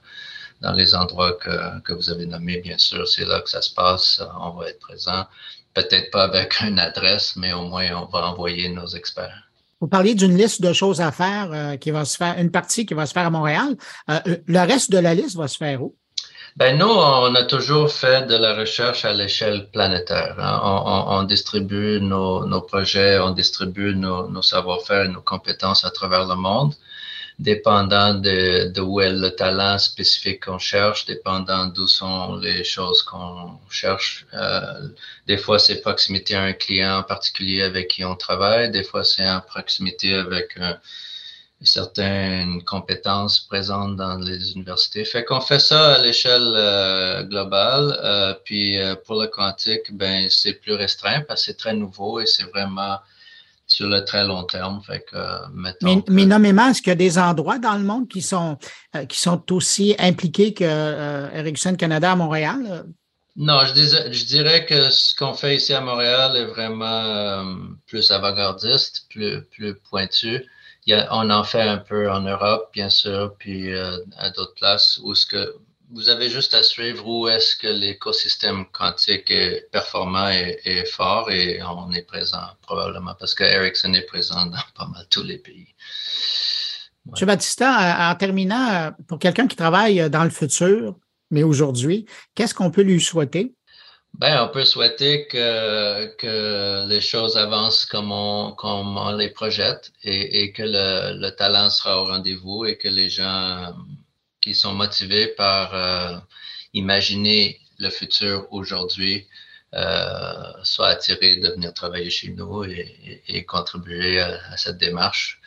[0.62, 3.08] dans les endroits que, que vous avez nommés, bien sûr.
[3.08, 5.26] C'est là que ça se passe, on va être présent.
[5.74, 9.45] Peut-être pas avec une adresse, mais au moins on va envoyer nos experts.
[9.86, 12.88] Vous parliez d'une liste de choses à faire euh, qui va se faire, une partie
[12.88, 13.78] qui va se faire à Montréal.
[14.10, 15.94] Euh, le reste de la liste va se faire où?
[16.56, 20.38] Ben nous, on a toujours fait de la recherche à l'échelle planétaire.
[20.40, 20.60] Hein.
[20.64, 26.34] On, distribue nos, projets, on distribue nos, nos savoir-faire et nos compétences à travers le
[26.36, 26.74] monde
[27.40, 33.60] dépendant de, où est le talent spécifique qu'on cherche, dépendant d'où sont les choses qu'on
[33.70, 34.26] cherche.
[34.34, 34.88] Euh,
[35.28, 38.72] des fois, c'est proximité à un client en particulier avec qui on travaille.
[38.72, 40.74] Des fois, c'est en proximité avec euh,
[41.62, 45.04] certaines compétences présentes dans les universités.
[45.04, 48.38] Fait qu'on fait ça à l'échelle euh, globale.
[48.46, 52.44] puis pour le quantique, ben c'est plus restreint parce que c'est très nouveau et c'est
[52.52, 53.00] vraiment
[53.68, 54.82] sur le très long terme.
[54.86, 55.18] Fait que,
[55.54, 58.58] mais, non, mais, nommément, est-ce qu'il y a des endroits dans le monde qui sont,
[58.96, 62.86] euh, qui sont aussi impliqués que euh, Ericsson Canada à Montréal?
[63.38, 67.44] Non, je, dirais que ce qu'on fait ici à Montréal est vraiment euh,
[67.86, 70.42] plus avant-gardiste, plus, plus pointu.
[70.88, 75.16] Il on en fait un peu en Europe, bien sûr, puis à d'autres places où
[75.16, 75.56] ce que
[75.92, 81.62] vous avez juste à suivre où est-ce que l'écosystème quantique est performant et, fort et
[81.62, 85.68] on est présent probablement parce que Ericsson est présent dans pas mal tous les pays.
[87.06, 87.14] Ouais.
[87.22, 87.28] M.
[87.28, 90.96] Batista, en terminant, euh, pour quelqu'un qui travaille euh, dans le futur,
[91.30, 93.54] mais aujourd'hui, qu'est-ce qu'on peut lui souhaiter?
[94.16, 100.52] Ben, on peut souhaiter que, que les choses avancent comme on, comme les projette et,
[100.54, 103.74] que le talent sera au rendez-vous et que les gens
[104.46, 106.20] qui sont motivés par euh,
[106.76, 109.26] imaginer le futur aujourd'hui,
[109.74, 109.82] euh,
[110.64, 115.42] soit soient attirés de venir travailler chez nous et, contribuer à, cette démarche.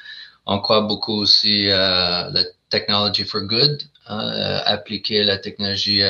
[0.47, 4.27] On croit beaucoup aussi à euh, la technology for good, hein,
[4.75, 6.03] appliquer la technologie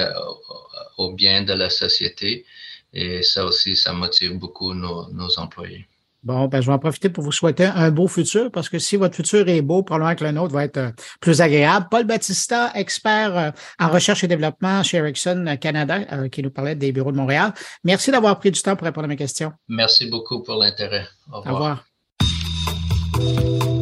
[0.96, 2.46] au bien de la société.
[2.94, 5.86] Et ça aussi, ça motive beaucoup nos employés.
[6.24, 8.96] Bon, ben, je vais en profiter pour vous souhaiter un beau futur, parce que si
[8.96, 11.86] votre futur est beau, probablement que le nôtre va être euh, plus agréable.
[11.90, 16.74] Paul Battista, expert euh, en recherche et développement chez Ericsson euh, Canada, qui nous parlait
[16.74, 17.52] des bureaux de Montréal.
[17.84, 19.52] Merci d'avoir pris du temps pour répondre à mes questions.
[19.68, 21.06] Merci beaucoup pour l'intérêt.
[21.32, 21.84] Au revoir.
[23.16, 23.77] Au revoir.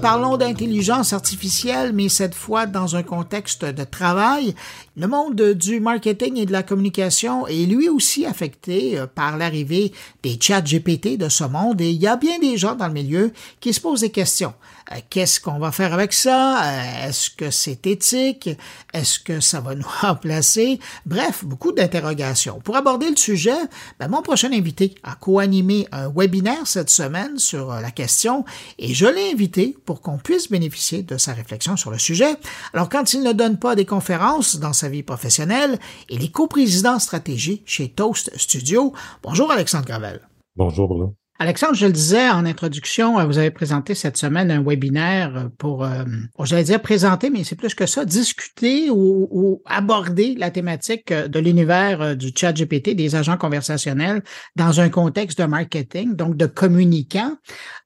[0.00, 4.54] Parlons d'intelligence artificielle, mais cette fois dans un contexte de travail.
[4.96, 9.92] Le monde du marketing et de la communication est lui aussi affecté euh, par l'arrivée
[10.22, 12.92] des chats GPT de ce monde et il y a bien des gens dans le
[12.92, 14.54] milieu qui se posent des questions.
[14.94, 16.62] Euh, qu'est-ce qu'on va faire avec ça?
[16.64, 18.48] Euh, est-ce que c'est éthique?
[18.92, 20.78] Est-ce que ça va nous remplacer?
[21.06, 22.60] Bref, beaucoup d'interrogations.
[22.60, 23.58] Pour aborder le sujet,
[23.98, 28.44] ben, mon prochain invité a co-animé un webinaire cette semaine sur euh, la question
[28.78, 32.36] et je l'ai invité pour qu'on puisse bénéficier de sa réflexion sur le sujet.
[32.74, 35.78] Alors, quand il ne donne pas des conférences dans sa vie professionnelle,
[36.08, 38.92] il est coprésident stratégie chez Toast Studio.
[39.22, 40.20] Bonjour Alexandre Gravel.
[40.56, 41.14] Bonjour Bruno.
[41.42, 45.48] Alexandre, je le disais en introduction, euh, vous avez présenté cette semaine un webinaire euh,
[45.58, 46.04] pour, euh,
[46.44, 51.40] j'allais dire présenter, mais c'est plus que ça, discuter ou, aborder la thématique euh, de
[51.40, 54.22] l'univers du chat GPT, des agents conversationnels,
[54.54, 57.34] dans un contexte de marketing, donc de communicants.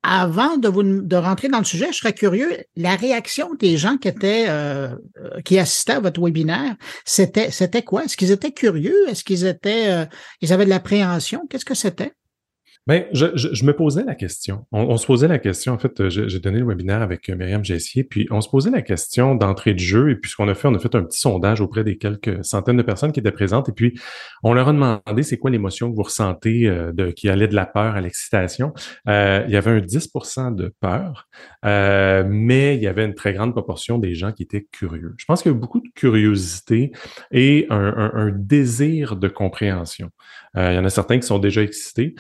[0.03, 3.97] Avant de, vous, de rentrer dans le sujet, je serais curieux, la réaction des gens
[3.97, 4.49] qui étaient,
[5.47, 8.05] qui assistaient à votre webinaire, c'était, c'était quoi?
[8.05, 9.09] Est-ce qu'ils étaient curieux?
[9.09, 10.07] Est-ce qu'ils étaient,
[10.43, 11.47] ils avaient de l'appréhension?
[11.49, 12.13] Qu'est-ce que c'était?
[12.89, 14.65] Bien, je, je, me posais la question.
[14.71, 15.73] On, se posait la question.
[15.73, 18.05] En fait, euh, j'ai donné le webinaire avec euh, Myriam Gessier.
[18.05, 20.09] puis on se posait la question d'entrée de jeu.
[20.11, 22.45] Et puis, ce qu'on a fait, on a fait un petit sondage auprès des quelques
[22.45, 23.69] centaines de personnes qui étaient présentes.
[23.71, 23.99] Et puis,
[24.45, 27.57] on leur a demandé c'est quoi l'émotion que vous ressentez euh, de, qui allait de
[27.57, 28.73] la peur à l'excitation.
[29.09, 30.13] il y avait un 10
[30.55, 31.29] de peur,
[31.65, 35.15] mais il y avait une très grande proportion des gens qui étaient curieux.
[35.17, 36.93] Je pense qu'il y a beaucoup de curiosité
[37.33, 40.11] et un, un désir de compréhension.
[40.55, 42.15] il y en a certains qui sont déjà excités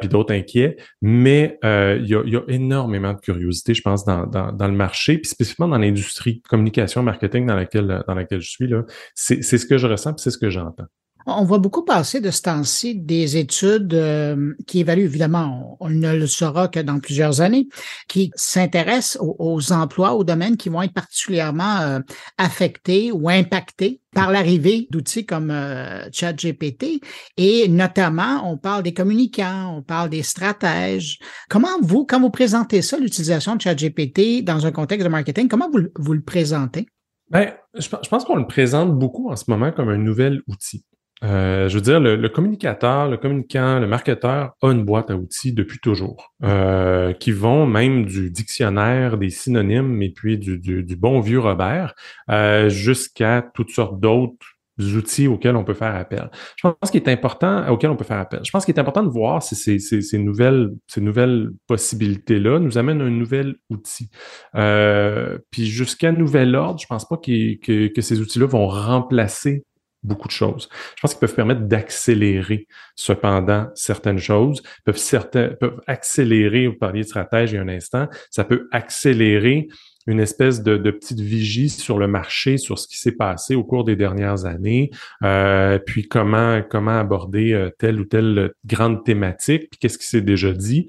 [0.00, 4.66] puis d'autres inquiets, mais euh, il, y a, énormément de curiosité, je pense, dans, dans
[4.66, 8.66] le marché, puis spécifiquement dans l'industrie communication, marketing dans laquelle, dans laquelle je suis.
[8.66, 8.84] Là.
[9.14, 10.86] C'est, c'est ce que je ressens, puis c'est ce que j'entends.
[11.26, 16.14] On voit beaucoup passer de ce temps-ci des études euh, qui évaluent, évidemment, on, ne
[16.14, 17.68] le saura que dans plusieurs années,
[18.08, 21.98] qui s'intéressent aux, emplois, aux domaines qui vont être particulièrement euh,
[22.38, 27.00] affectés ou impactés par l'arrivée d'outils comme euh, ChatGPT.
[27.36, 31.18] Et notamment, on parle des communicants, on parle des stratèges.
[31.50, 35.68] Comment vous, quand vous présentez ça, l'utilisation de ChatGPT dans un contexte de marketing, comment
[35.70, 36.86] vous, le présentez?
[37.30, 40.82] Bien, je pense qu'on le présente beaucoup en ce moment comme un nouvel outil.
[41.22, 45.52] Euh, je veux dire, le, communicateur, le communicant, le marketeur a une boîte à outils
[45.52, 50.60] depuis toujours, euh, qui vont même du dictionnaire des synonymes et puis du,
[50.96, 51.94] bon vieux Robert
[52.30, 54.34] euh, jusqu'à toutes sortes d'autres
[54.78, 56.30] outils auxquels on peut faire appel.
[56.56, 58.40] Je pense qu'il est important, auxquels on peut faire appel.
[58.42, 63.02] Je pense qu'il est important de voir si ces, nouvelles, ces nouvelles possibilités-là nous amènent
[63.02, 64.08] à un nouvel outil.
[64.54, 69.64] puis jusqu'à nouvel ordre, je pense pas que, que ces outils-là vont remplacer
[70.02, 70.68] beaucoup de choses.
[70.96, 77.02] Je pense qu'ils peuvent permettre d'accélérer, cependant, certaines choses, peuvent, certains, peuvent accélérer, vous parliez
[77.02, 79.68] de stratège il y a un instant, ça peut accélérer
[80.06, 83.84] une espèce de, petite vigie sur le marché, sur ce qui s'est passé au cours
[83.84, 84.90] des dernières années,
[85.22, 90.22] euh, puis comment comment aborder euh, telle ou telle grande thématique, puis qu'est-ce qui s'est
[90.22, 90.86] déjà dit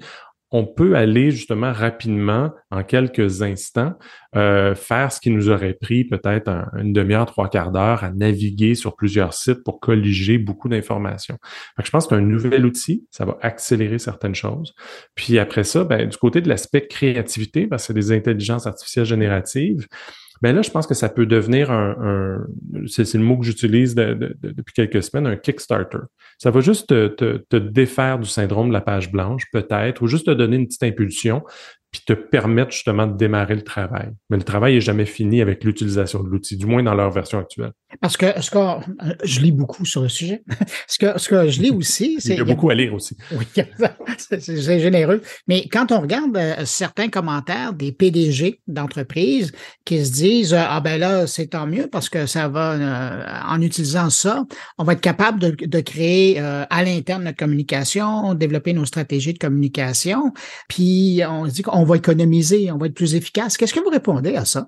[0.52, 3.94] on peut aller justement rapidement, en quelques instants,
[4.36, 8.74] euh, faire ce qui nous aurait pris peut-être une demi-heure, trois quarts d'heure à naviguer
[8.74, 11.38] sur plusieurs sites pour colliger beaucoup d'informations.
[11.82, 14.74] Je pense qu'un nouvel outil, ça va accélérer certaines choses.
[15.14, 19.06] Puis après ça, ben, du côté de l'aspect créativité, parce que c'est des intelligences artificielles
[19.06, 19.86] génératives,
[20.42, 22.44] ben là, je pense que ça peut devenir un,
[22.88, 25.98] c'est, le mot que j'utilise depuis quelques semaines, un Kickstarter.
[26.38, 30.26] Ça va juste te, te défaire du syndrome de la page blanche, peut-être, ou juste
[30.26, 31.44] te donner une petite impulsion,
[31.92, 34.10] puis te permettre justement de démarrer le travail.
[34.30, 37.38] Mais le travail n'est jamais fini avec l'utilisation de l'outil, du moins dans leur version
[37.38, 37.72] actuelle.
[38.00, 38.58] Parce que ce que
[39.24, 40.42] je lis beaucoup sur le sujet,
[40.88, 42.34] ce que, ce que je lis aussi, c'est.
[42.34, 43.16] Il y a beaucoup à lire aussi.
[43.32, 43.44] Oui,
[44.38, 45.22] c'est généreux.
[45.46, 49.52] Mais quand on regarde euh, certains commentaires des PDG d'entreprises
[49.84, 53.24] qui se disent euh, Ah ben là, c'est tant mieux parce que ça va, euh,
[53.52, 54.44] en utilisant ça,
[54.78, 59.38] on va être capable de, de créer à l'interne notre communication, développer nos stratégies de
[59.38, 60.32] communication,
[60.68, 63.56] puis on se dit qu'on va économiser, on va être plus efficace.
[63.56, 64.66] Qu'est-ce que vous répondez à ça?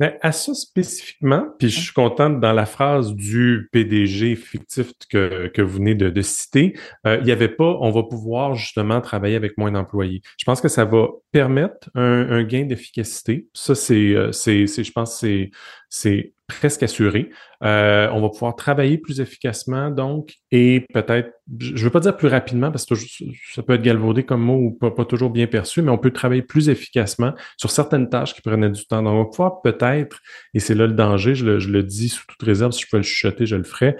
[0.00, 5.48] Mais à ça spécifiquement, puis je suis contente dans la phrase du PDG fictif que,
[5.48, 6.72] que vous venez de, de citer,
[7.06, 10.22] euh, il n'y avait pas on va pouvoir justement travailler avec moins d'employés.
[10.38, 13.46] Je pense que ça va permettre un, gain d'efficacité.
[13.52, 15.50] Ça, c'est, euh, c'est, je pense, c'est
[15.90, 17.30] c'est presque assuré.
[17.64, 22.16] Euh, on va pouvoir travailler plus efficacement, donc, et peut-être, je ne veux pas dire
[22.16, 22.94] plus rapidement, parce que
[23.52, 26.42] ça peut être galvaudé comme mot ou pas, toujours bien perçu, mais on peut travailler
[26.42, 29.02] plus efficacement sur certaines tâches qui prenaient du temps.
[29.02, 30.20] Donc, on va pouvoir peut-être,
[30.54, 33.02] et c'est là le danger, je le, dis sous toute réserve, si je peux le
[33.02, 33.96] chuchoter, je le ferai,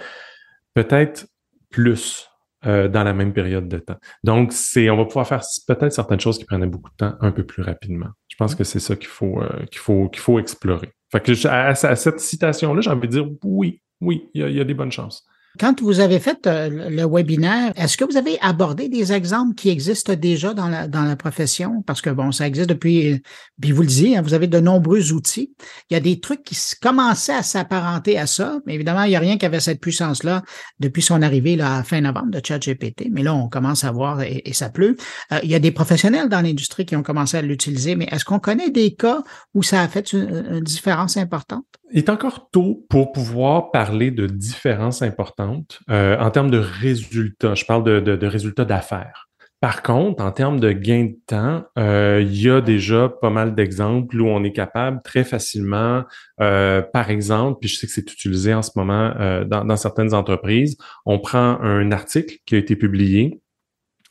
[0.73, 1.27] peut-être
[1.69, 2.27] plus.
[2.67, 3.95] Euh, dans la même période de temps.
[4.23, 7.31] Donc, c'est, on va pouvoir faire peut-être certaines choses qui prenaient beaucoup de temps un
[7.31, 8.09] peu plus rapidement.
[8.27, 8.57] Je pense mmh.
[8.59, 10.91] que c'est ça qu'il faut, euh, qu'il faut, qu'il faut explorer.
[11.11, 14.73] Fait que à, cette citation-là, j'ai envie de dire oui, oui, il y, a des
[14.73, 15.25] bonnes chances.
[15.59, 19.69] Quand vous avez fait euh, le webinaire, est-ce que vous avez abordé des exemples qui
[19.69, 21.81] existent déjà dans la, dans la profession?
[21.81, 23.21] Parce que bon, ça existe depuis,
[23.61, 25.53] puis vous le dites, hein, vous avez de nombreux outils.
[25.89, 29.15] Il y a des trucs qui commençaient à s'apparenter à ça, mais évidemment, il n'y
[29.17, 30.41] a rien qui avait cette puissance-là
[30.79, 33.09] depuis son arrivée là, à fin novembre de ChatGPT.
[33.11, 34.95] Mais là, on commence à voir et, ça pleut.
[35.33, 38.23] Euh, il y a des professionnels dans l'industrie qui ont commencé à l'utiliser, mais est-ce
[38.23, 39.21] qu'on connaît des cas
[39.53, 41.65] où ça a fait une différence importante?
[41.93, 47.53] Il est encore tôt pour pouvoir parler de différences importantes euh, en termes de résultats.
[47.53, 49.27] Je parle de, résultats d'affaires.
[49.59, 53.53] Par contre, en termes de gain de temps, euh, il y a déjà pas mal
[53.55, 56.03] d'exemples où on est capable très facilement,
[56.39, 59.11] euh, par exemple, puis je sais que c'est utilisé en ce moment
[59.45, 63.40] dans, dans, certaines entreprises, on prend un article qui a été publié,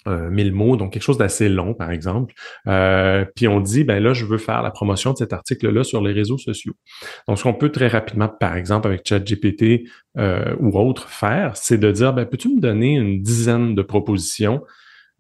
[0.06, 2.32] euh, mille 1000 mots, donc quelque chose d'assez long, par exemple.
[2.66, 6.00] Euh, puis on dit, ben là, je veux faire la promotion de cet article-là sur
[6.02, 6.72] les réseaux sociaux.
[7.28, 9.82] Donc, ce qu'on peut très rapidement, par exemple, avec ChatGPT
[10.18, 14.62] euh, ou autre, faire, c'est de dire, ben, peux-tu me donner une dizaine de propositions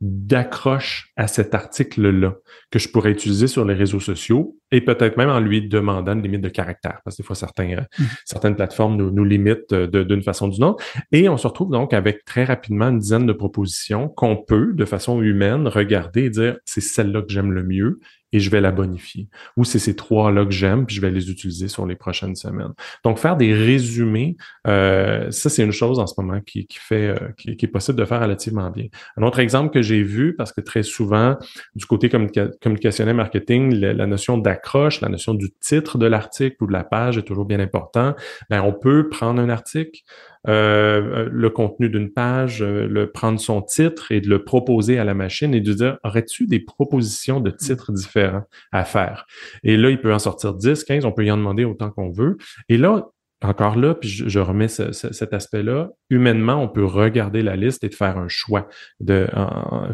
[0.00, 2.34] d'accroche à cet article-là
[2.70, 6.22] que je pourrais utiliser sur les réseaux sociaux et peut-être même en lui demandant une
[6.22, 8.04] limite de caractère, parce que des fois, euh, mm.
[8.24, 10.84] certaines plateformes nous, nous limitent euh, d'une façon ou d'une autre.
[11.12, 14.84] Et on se retrouve donc avec très rapidement une dizaine de propositions qu'on peut, de
[14.84, 17.98] façon humaine, regarder et dire, c'est celle-là que j'aime le mieux,
[18.32, 19.28] et je vais la bonifier.
[19.56, 22.72] Ou c'est ces trois-là que j'aime, puis je vais les utiliser sur les prochaines semaines.
[23.04, 27.08] Donc, faire des résumés, euh, ça, c'est une chose en ce moment qui, qui fait,
[27.08, 28.86] euh, qui, est possible de faire relativement bien.
[29.16, 31.36] Un autre exemple que j'ai vu, parce que très souvent,
[31.74, 36.72] du côté communicationnel marketing, la, notion d'accroche, la notion du titre de l'article ou de
[36.72, 38.14] la page est toujours bien important.
[38.48, 40.02] Ben, on peut prendre un article,
[40.48, 44.98] euh, euh, le contenu d'une page, euh, le prendre son titre et de le proposer
[44.98, 49.26] à la machine et de dire aurais-tu des propositions de titres différents à faire
[49.64, 52.10] Et là, il peut en sortir 10, 15, on peut y en demander autant qu'on
[52.10, 52.38] veut.
[52.70, 53.10] Et là,
[53.42, 57.94] encore là, puis je, remets cet aspect-là, humainement, on peut regarder la liste et de
[57.94, 58.68] faire un choix,
[59.00, 59.26] de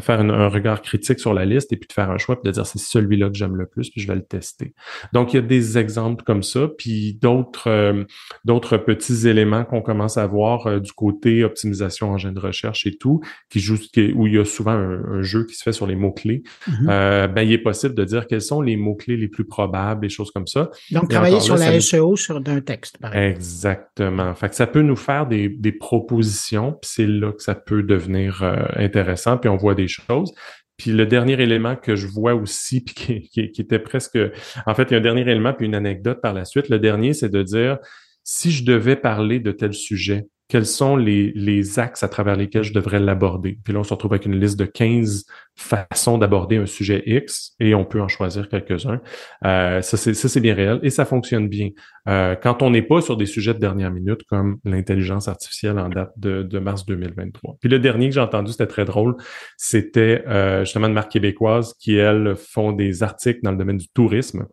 [0.01, 2.53] faire un regard critique sur la liste et puis de faire un choix, puis de
[2.53, 4.73] dire c'est celui-là que j'aime le plus, puis je vais le tester.
[5.13, 8.03] Donc, il y a des exemples comme ça, puis d'autres euh,
[8.43, 12.97] d'autres petits éléments qu'on commence à voir euh, du côté optimisation engin de recherche et
[12.97, 13.77] tout, qui joue,
[14.15, 16.43] où il y a souvent un, jeu qui se fait sur les mots-clés.
[16.67, 16.87] Mm-hmm.
[16.89, 20.09] Euh, ben, il est possible de dire quels sont les mots-clés les plus probables, et
[20.09, 20.69] choses comme ça.
[20.91, 23.36] Donc, travailler sur la SEO sur d'un texte, par exemple.
[23.37, 24.33] Exactement.
[24.33, 28.41] Fait ça peut nous faire des, des propositions, puis c'est là que ça peut devenir
[28.43, 30.33] euh, intéressant, puis on voit des choses.
[30.77, 34.17] Puis le dernier élément que je vois aussi, puis qui, qui, qui, était presque...
[34.65, 36.69] En fait, il y a un dernier élément, puis une anecdote par la suite.
[36.69, 37.77] Le dernier, c'est de dire,
[38.23, 42.63] si je devais parler de tel sujet, quels sont les, les, axes à travers lesquels
[42.63, 43.59] je devrais l'aborder.
[43.63, 47.55] Puis là, on se retrouve avec une liste de 15 façons d'aborder un sujet X
[47.59, 49.01] et on peut en choisir quelques-uns.
[49.43, 51.69] Euh, ça, c'est bien réel et ça fonctionne bien.
[52.07, 55.89] Euh, quand on n'est pas sur des sujets de dernière minute comme l'intelligence artificielle en
[55.89, 57.57] date de, de, mars 2023.
[57.59, 59.15] Puis le dernier que j'ai entendu, c'était très drôle,
[59.57, 63.89] c'était euh, justement une marque québécoise qui, elle, font des articles dans le domaine du
[63.89, 64.45] tourisme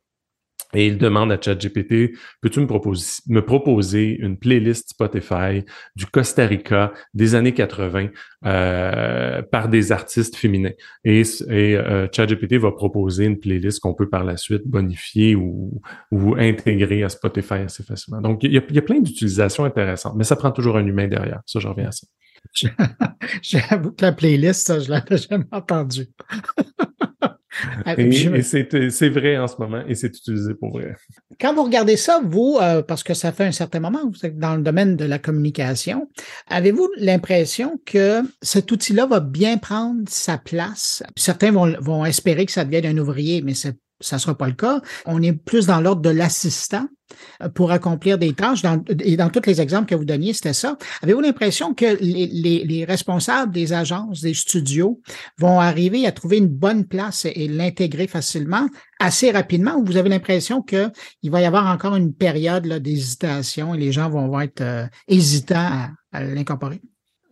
[0.74, 6.46] et il demande à ChatGPT, peux-tu me proposer, me proposer une playlist Spotify du Costa
[6.46, 8.06] Rica des années 80
[8.44, 10.72] euh, par des artistes féminins?
[11.04, 15.80] Et, et euh, ChatGPT va proposer une playlist qu'on peut par la suite bonifier ou,
[16.36, 18.20] intégrer à Spotify assez facilement.
[18.20, 21.40] Donc, il y a, plein d'utilisations intéressantes, mais ça prend toujours un humain derrière.
[21.46, 22.06] Ça, je reviens à ça.
[23.42, 26.08] J'avoue que la playlist, ça, je l'avais jamais entendue.
[27.86, 28.12] Ah, et,
[28.42, 30.96] c'est vrai en ce moment et c'est utilisé pour vrai.
[31.40, 34.38] Quand vous regardez ça, vous, euh, parce que ça fait un certain moment, vous êtes
[34.38, 36.08] dans le domaine de la communication,
[36.48, 41.02] avez-vous l'impression que cet outil-là va bien prendre sa place?
[41.16, 44.46] Certains vont, vont espérer que ça devienne un ouvrier, mais c'est ça ne sera pas
[44.48, 44.80] le cas.
[45.06, 46.86] On est plus dans l'ordre de l'assistant
[47.42, 48.62] euh, pour accomplir des tâches.
[48.62, 50.76] Dans, et dans tous les exemples que vous donniez, c'était ça.
[51.02, 55.00] Avez-vous l'impression que les, responsables des agences, des studios
[55.38, 58.66] vont arriver à trouver une bonne place et, l'intégrer facilement,
[59.00, 60.84] assez rapidement, ou vous avez l'impression qu'il
[61.30, 66.22] va y avoir encore une période d'hésitation et les gens vont, être euh, hésitants à
[66.24, 66.80] l'incorporer?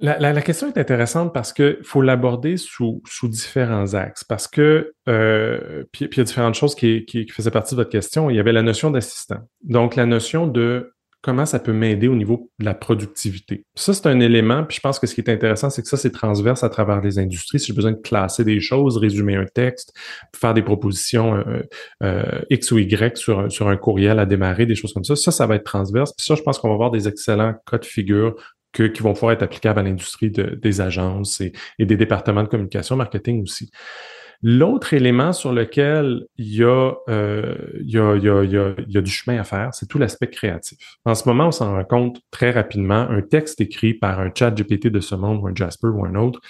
[0.02, 4.24] La, question est intéressante parce qu'il faut l'aborder sous, différents axes.
[4.24, 7.90] Parce que, euh, puis, il y a différentes choses qui, qui, faisaient partie de votre
[7.90, 8.28] question.
[8.28, 9.38] Il y avait la notion d'assistant.
[9.62, 13.64] Donc, la notion de comment ça peut m'aider au niveau de la productivité.
[13.76, 14.64] Ça, c'est un élément.
[14.64, 17.00] Puis je pense que ce qui est intéressant, c'est que ça, c'est transverse à travers
[17.00, 17.60] les industries.
[17.60, 19.94] Si j'ai besoin de classer des choses, résumer un texte,
[20.34, 21.62] faire des propositions euh,
[22.02, 25.30] euh, X ou Y sur, sur un courriel à démarrer, des choses comme ça, ça,
[25.30, 26.12] ça va être transverse.
[26.18, 28.34] Puis ça, je pense qu'on va avoir des excellents cas de figure
[28.72, 32.96] que, qui vont pouvoir être applicables à l'industrie des agences et, des départements de communication
[32.96, 33.70] marketing aussi.
[34.44, 36.24] L'autre élément sur lequel
[37.08, 39.38] euh, il y, a, il, y a, il, y a, il y a, du chemin
[39.40, 40.96] à faire, c'est tout l'aspect créatif.
[41.04, 43.08] En ce moment, on s'en rend compte très rapidement.
[43.08, 46.16] Un texte écrit par un chat GPT de ce monde ou un Jasper ou un
[46.16, 46.40] autre,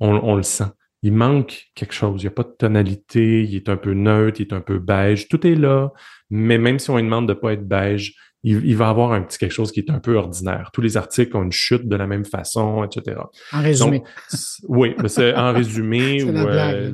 [0.00, 0.64] on, on le sent.
[1.04, 2.20] Il manque quelque chose.
[2.22, 3.44] Il n'y a pas de tonalité.
[3.44, 4.40] Il est un peu neutre.
[4.40, 5.28] Il est un peu beige.
[5.28, 5.92] Tout est là.
[6.30, 8.14] Mais même si on lui demande de ne pas être beige,
[8.48, 10.70] il, va avoir un petit quelque chose qui est un peu ordinaire.
[10.72, 13.16] Tous les articles ont une chute de la même façon, etc.
[13.52, 14.02] En résumé.
[14.68, 15.96] oui, c'est en résumé.
[16.46, 16.92] Euh,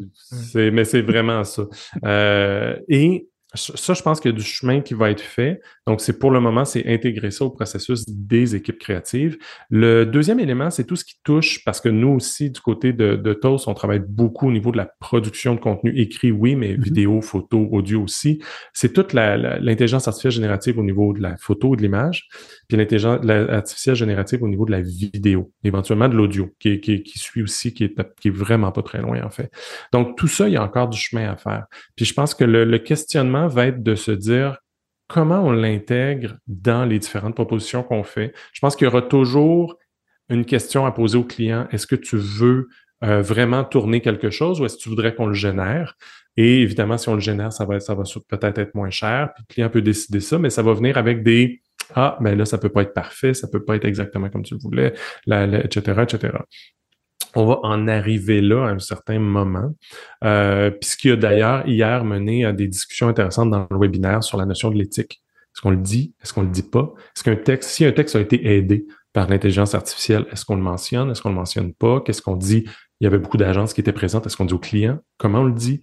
[0.51, 1.65] c'est mais c'est vraiment ça.
[2.05, 5.61] Euh, et ça, je pense qu'il y a du chemin qui va être fait.
[5.87, 9.37] Donc, c'est pour le moment, c'est intégrer ça au processus des équipes créatives.
[9.69, 13.15] Le deuxième élément, c'est tout ce qui touche, parce que nous aussi, du côté de,
[13.17, 16.77] de TOS, on travaille beaucoup au niveau de la production de contenu écrit, oui, mais
[16.77, 16.83] mhm.
[16.83, 18.43] vidéo, photo, audio aussi.
[18.73, 22.29] C'est toute l'intelligence artificielle générative au niveau de la photo, de l'image,
[22.69, 27.43] puis l'intelligence artificielle générative au niveau de la vidéo, éventuellement de l'audio, qui, qui, suit
[27.43, 29.51] aussi, qui est, qui est vraiment pas très loin, en fait.
[29.93, 31.65] Donc, tout ça, il y a encore du chemin à faire.
[31.97, 34.59] Puis je pense que le questionnement va être de se dire
[35.09, 38.33] comment on l'intègre dans les différentes propositions qu'on fait.
[38.53, 39.77] Je pense qu'il y aura toujours
[40.29, 41.67] une question à poser au client.
[41.71, 42.69] Est-ce que tu veux
[43.05, 45.97] euh, vraiment tourner quelque chose ou est-ce que tu voudrais qu'on le génère?
[46.37, 49.31] Et évidemment, si on le génère, ça va, ça va peut-être être moins cher.
[49.35, 51.61] Puis le client peut décider ça, mais ça va venir avec des
[51.95, 54.45] ah, mais ben là, ça peut pas être parfait, ça peut pas être exactement comme
[54.45, 54.95] tu le voulais,
[55.27, 56.39] etc., etc
[57.35, 59.71] on va en arriver là à un certain moment.
[60.25, 63.77] Euh, puis ce qui a d'ailleurs hier mené à euh, des discussions intéressantes dans le
[63.79, 65.23] webinaire sur la notion de l'éthique.
[65.55, 66.15] Est-ce qu'on le dit?
[66.23, 66.93] Est-ce qu'on le dit pas?
[67.15, 70.63] Est-ce qu'un texte, si un texte a été aidé par l'intelligence artificielle, est-ce qu'on le
[70.63, 71.11] mentionne?
[71.11, 72.01] Est-ce qu'on le mentionne pas?
[72.01, 72.65] Qu'est-ce qu'on dit?
[73.03, 74.27] il y avait beaucoup d'agences qui étaient présentes.
[74.27, 75.01] Est-ce qu'on dit aux clients?
[75.19, 75.83] Comment on le dit?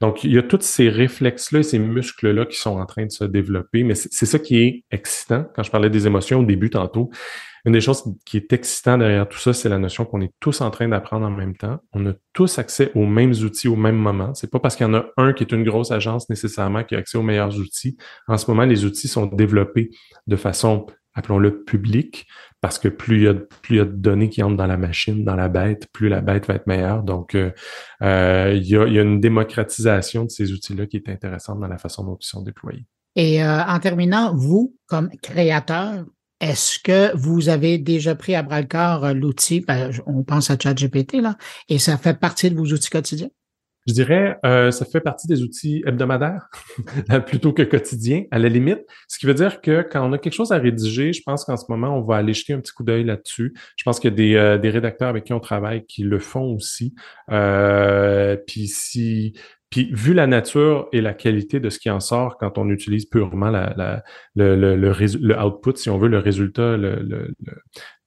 [0.00, 3.12] Donc, il y a tous ces réflexes-là et ces muscles-là qui sont en train de
[3.12, 3.84] se développer.
[3.84, 5.46] Mais c'est ça qui est excitant.
[5.54, 7.10] Quand je parlais des émotions au début tantôt,
[7.64, 10.60] une des choses qui est excitant derrière tout ça, c'est la notion qu'on est tous
[10.60, 11.78] en train d'apprendre en même temps.
[11.92, 14.34] On a tous accès aux mêmes outils au même moment.
[14.34, 16.96] C'est pas parce qu'il y en a un qui est une grosse agence nécessairement qui
[16.96, 17.96] a accès aux meilleurs outils.
[18.26, 19.90] En ce moment, les outils sont développés
[20.26, 20.86] de façon
[21.18, 22.26] appelons-le public,
[22.60, 25.36] parce que plus il y a, plus de données qui entrent dans la machine, dans
[25.36, 27.02] la bête, plus la bête va être meilleure.
[27.02, 27.50] Donc, euh,
[28.02, 32.04] euh, il, y a, une démocratisation de ces outils-là qui est intéressante dans la façon
[32.04, 32.86] dont ils sont déployés.
[33.16, 36.04] Et euh, en terminant, vous, comme créateur,
[36.40, 40.56] est-ce que vous avez déjà pris à bras le corps l'outil, ben, on pense à
[40.58, 41.36] ChatGPT, là,
[41.68, 43.30] et ça fait partie de vos outils quotidiens?
[43.88, 46.50] Je dirais, euh, ça fait partie des outils hebdomadaires
[47.26, 48.80] plutôt que quotidiens, à la limite.
[49.08, 51.56] Ce qui veut dire que quand on a quelque chose à rédiger, je pense qu'en
[51.56, 53.54] ce moment, on va aller jeter un petit coup d'œil là-dessus.
[53.76, 56.18] Je pense qu'il y a des, euh, des, rédacteurs avec qui on travaille qui le
[56.18, 56.94] font aussi.
[57.30, 59.32] Euh, puis si,
[59.70, 63.06] puis vu la nature et la qualité de ce qui en sort quand on utilise
[63.06, 64.02] purement la,
[64.36, 67.32] le, le, le, output, si on veut, le résultat le,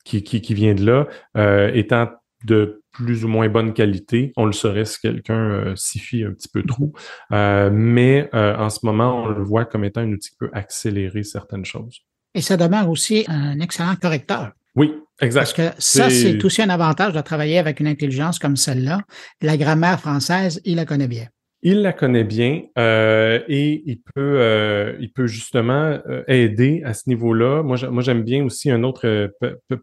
[0.06, 1.08] qui, qui, qui, vient de là,
[1.38, 2.12] euh, étant
[2.46, 4.34] de plus ou moins bonne qualité.
[4.38, 6.94] On le saurait si quelqu'un euh, s'y fie un petit peu trop.
[7.32, 10.50] Euh, mais euh, en ce moment, on le voit comme étant un outil qui peut
[10.54, 12.00] accélérer certaines choses.
[12.34, 14.52] Et ça demeure aussi un excellent correcteur.
[14.76, 15.39] Oui, exact.
[15.39, 19.02] Parce que ça, c'est aussi un avantage de travailler avec une intelligence comme celle-là.
[19.42, 21.28] La grammaire française, il la connaît bien.
[21.64, 27.64] Il la connaît bien et il peut, il peut justement aider à ce niveau-là.
[27.64, 29.32] Moi, j'aime bien aussi un autre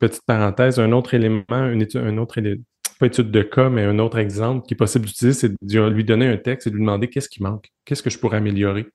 [0.00, 2.40] petite parenthèse, un autre élément, un autre
[2.98, 6.04] pas étude de cas, mais un autre exemple qui est possible d'utiliser, c'est de lui
[6.04, 8.86] donner un texte et lui demander qu'est-ce qui manque, qu'est-ce que je pourrais améliorer.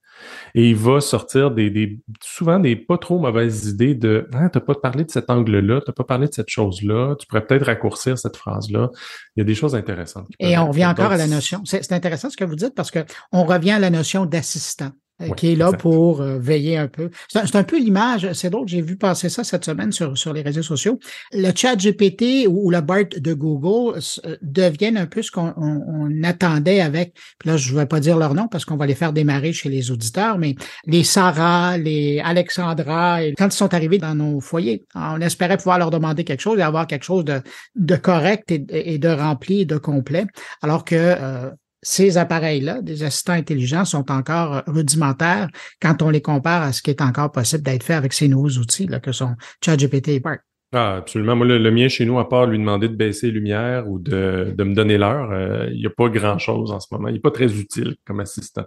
[0.54, 4.60] Et il va sortir des, des souvent des pas trop mauvaises idées de Ah, t'as
[4.60, 8.18] pas parlé de cet angle-là, t'as pas parlé de cette chose-là, tu pourrais peut-être raccourcir
[8.18, 8.89] cette phrase-là.
[9.36, 10.28] Il y a des choses intéressantes.
[10.39, 11.64] Et on revient encore à la notion.
[11.66, 14.91] C'est intéressant ce que vous dites parce qu'on revient à la notion d'assistant
[15.38, 17.09] qui est là pour euh, veiller un peu.
[17.30, 18.68] C'est un, peu l'image, c'est d'autres.
[18.68, 20.99] j'ai vu passer ça cette semaine sur, sur les réseaux sociaux.
[21.32, 26.82] Le chat GPT ou, la BART de Google euh, deviennent un peu ce qu'on attendait
[26.82, 29.14] avec, puis là je ne vais pas dire leur nom parce qu'on va les faire
[29.14, 30.55] démarrer chez les auditeurs, mais
[30.86, 35.91] les Sarah, les Alexandra, quand ils sont arrivés dans nos foyers, on espérait pouvoir leur
[35.91, 40.26] demander quelque chose et avoir quelque chose de, correct et, de rempli et de complet,
[40.61, 40.95] alors que...
[40.95, 41.49] Euh,
[41.84, 45.47] ces appareils-là, des assistants intelligents, sont encore rudimentaires
[45.81, 48.49] quand on les compare à ce qui est encore possible d'être fait avec ces nouveaux
[48.57, 50.41] outils là, que sont ChatGPT et Park.
[50.75, 51.36] Ah, absolument.
[51.36, 54.55] Moi, le, mien chez nous, à part lui demander de baisser les lumières ou de,
[54.57, 57.09] de me donner l'heure, euh, il n'y a pas grand-chose en ce moment.
[57.09, 58.65] Il n'est pas très utile comme assistant.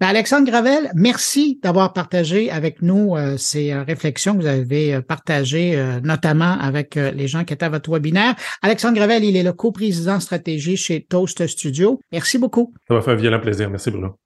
[0.00, 4.92] Ben, Alexandre Gravel, merci d'avoir partagé avec nous euh, ces euh, réflexions que vous avez
[4.94, 8.34] euh, partagées, notamment avec les gens qui étaient à votre webinaire.
[8.62, 12.00] Alexandre Gravel, il est le co-président stratégie chez Toast Studio.
[12.10, 12.72] Merci beaucoup.
[12.88, 13.70] Ça m'a fait un violent plaisir.
[13.70, 14.16] Merci, Bruno.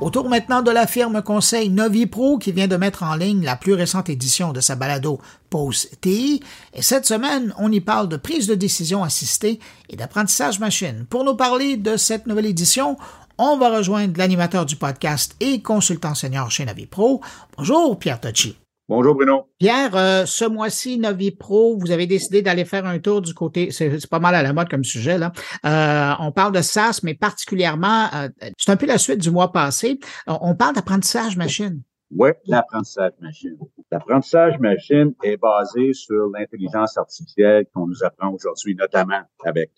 [0.00, 3.56] Autour maintenant de la firme conseil Novi Pro qui vient de mettre en ligne la
[3.56, 5.20] plus récente édition de sa balado
[5.50, 6.40] Pause TI.
[6.72, 9.58] Et cette semaine, on y parle de prise de décision assistée
[9.90, 11.04] et d'apprentissage machine.
[11.10, 12.96] Pour nous parler de cette nouvelle édition,
[13.38, 17.20] on va rejoindre l'animateur du podcast et consultant senior chez Navi Pro.
[17.56, 18.54] Bonjour Pierre Tocci.
[18.88, 19.50] Bonjour Bruno.
[19.58, 24.06] Pierre, euh, ce mois-ci, NoviPro, vous avez décidé d'aller faire un tour du côté, c'est
[24.08, 25.30] pas mal à la mode comme sujet là.
[25.66, 29.52] Euh, on parle de SAS, mais particulièrement, euh, c'est un peu la suite du mois
[29.52, 30.00] passé.
[30.26, 31.82] On, parle d'apprentissage machine.
[32.16, 33.58] Oui, l'apprentissage machine.
[33.92, 39.70] L'apprentissage machine est basé sur l'intelligence artificielle qu'on nous apprend aujourd'hui, notamment avec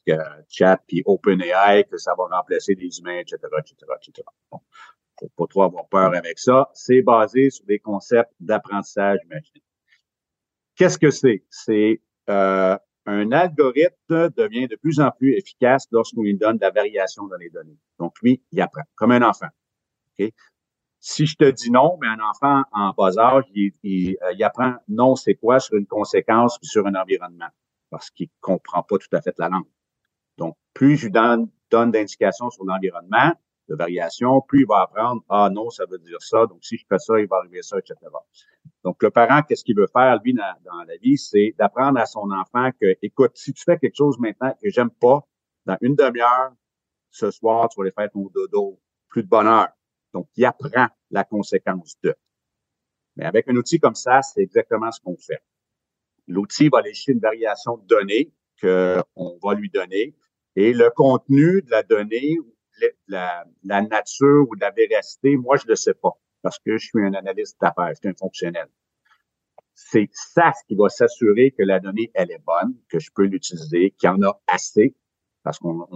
[0.48, 4.22] Chat et OpenAI, que ça va remplacer des humains, etc., etc., etc
[5.20, 6.68] faut pas trop avoir peur avec ça.
[6.74, 9.62] C'est basé sur des concepts d'apprentissage imaginé.
[10.76, 11.44] Qu'est-ce que c'est?
[11.50, 16.70] C'est euh, un algorithme devient de plus en plus efficace lorsqu'on lui donne de la
[16.70, 17.76] variation dans les données.
[17.98, 19.48] Donc, lui, il apprend, comme un enfant.
[21.00, 25.16] Si je te dis non, mais un enfant en bas âge, euh, il, apprend non,
[25.16, 27.48] c'est quoi sur une conséquence ou sur un environnement,
[27.88, 29.66] parce qu'il comprend pas tout à fait la langue.
[30.36, 33.32] Donc, plus je donne, donne d'indications sur l'environnement,
[33.70, 36.84] de variation, plus il va apprendre, ah non, ça veut dire ça, donc si je
[36.88, 37.94] fais ça, il va arriver ça, etc.
[38.84, 42.28] Donc, le parent, qu'est-ce qu'il veut faire, lui, dans, la vie, c'est d'apprendre à son
[42.32, 45.24] enfant que, écoute, si tu fais quelque chose maintenant que j'aime pas,
[45.66, 46.50] dans une demi-heure,
[47.10, 49.68] ce soir, tu vas aller faire ton dodo, plus de bonheur.
[50.12, 52.14] Donc, il apprend la conséquence de.
[53.16, 55.40] Mais avec un outil comme ça, c'est exactement ce qu'on fait.
[56.26, 60.14] L'outil va aller une variation de données qu'on va lui donner
[60.56, 62.36] et le contenu de la donnée
[63.06, 66.12] la, nature ou de la véracité, moi, je le sais pas
[66.42, 68.66] parce que je suis un analyste d'affaires, je suis un fonctionnel.
[69.74, 73.90] C'est SAS qui va s'assurer que la donnée, elle est bonne, que je peux l'utiliser,
[73.98, 74.94] qu'il y en a assez,
[75.42, 75.88] parce qu'on a,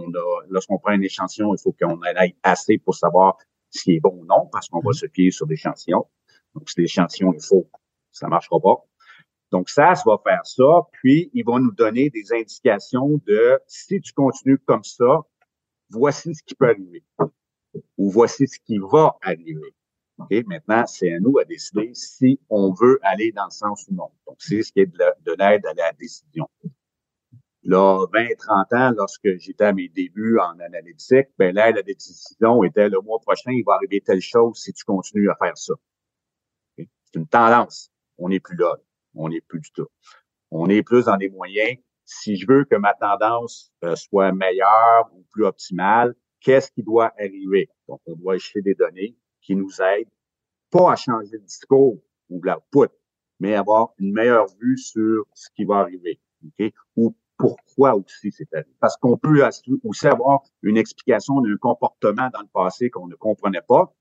[0.49, 3.37] lorsqu'on prend une échantillon, il faut qu'on en aille assez pour savoir
[3.71, 4.99] qui est bon ou non, parce qu'on va mm-hmm.
[4.99, 6.07] se fier sur l'échantillon.
[6.53, 7.67] Donc, si l'échantillon il faut,
[8.11, 8.75] ça marchera pas.
[9.51, 13.99] Donc, ça, SAS va faire ça, puis il va nous donner des indications de si
[13.99, 15.21] tu continues comme ça,
[15.89, 17.03] voici ce qui peut arriver
[17.97, 19.73] ou voici ce qui va arriver.
[20.17, 20.43] Okay?
[20.43, 24.09] Maintenant, c'est à nous à décider si on veut aller dans le sens ou non.
[24.27, 26.49] Donc, c'est ce qui est de l'aide à la décision.
[27.63, 31.81] Là, 20, 30 ans, lorsque j'étais à mes débuts en analytique, ben, l'aide à la
[31.83, 35.57] décision était le mois prochain, il va arriver telle chose si tu continues à faire
[35.57, 35.73] ça.
[36.77, 37.91] C'est une tendance.
[38.17, 38.77] On n'est plus là.
[39.15, 39.87] On n'est plus du tout.
[40.51, 45.09] On est plus dans les moyens si je veux que ma tendance euh, soit meilleure
[45.13, 47.69] ou plus optimale, qu'est-ce qui doit arriver?
[47.87, 50.09] Donc, on doit chercher des données qui nous aident,
[50.71, 51.99] pas à changer de discours
[52.29, 52.89] ou l'output,
[53.39, 56.19] mais avoir une meilleure vue sur ce qui va arriver.
[56.95, 58.69] Ou pourquoi aussi c'est arrivé.
[58.79, 59.43] Parce qu'on peut
[59.83, 63.93] aussi avoir une explication d'un comportement dans le passé qu'on ne comprenait pas.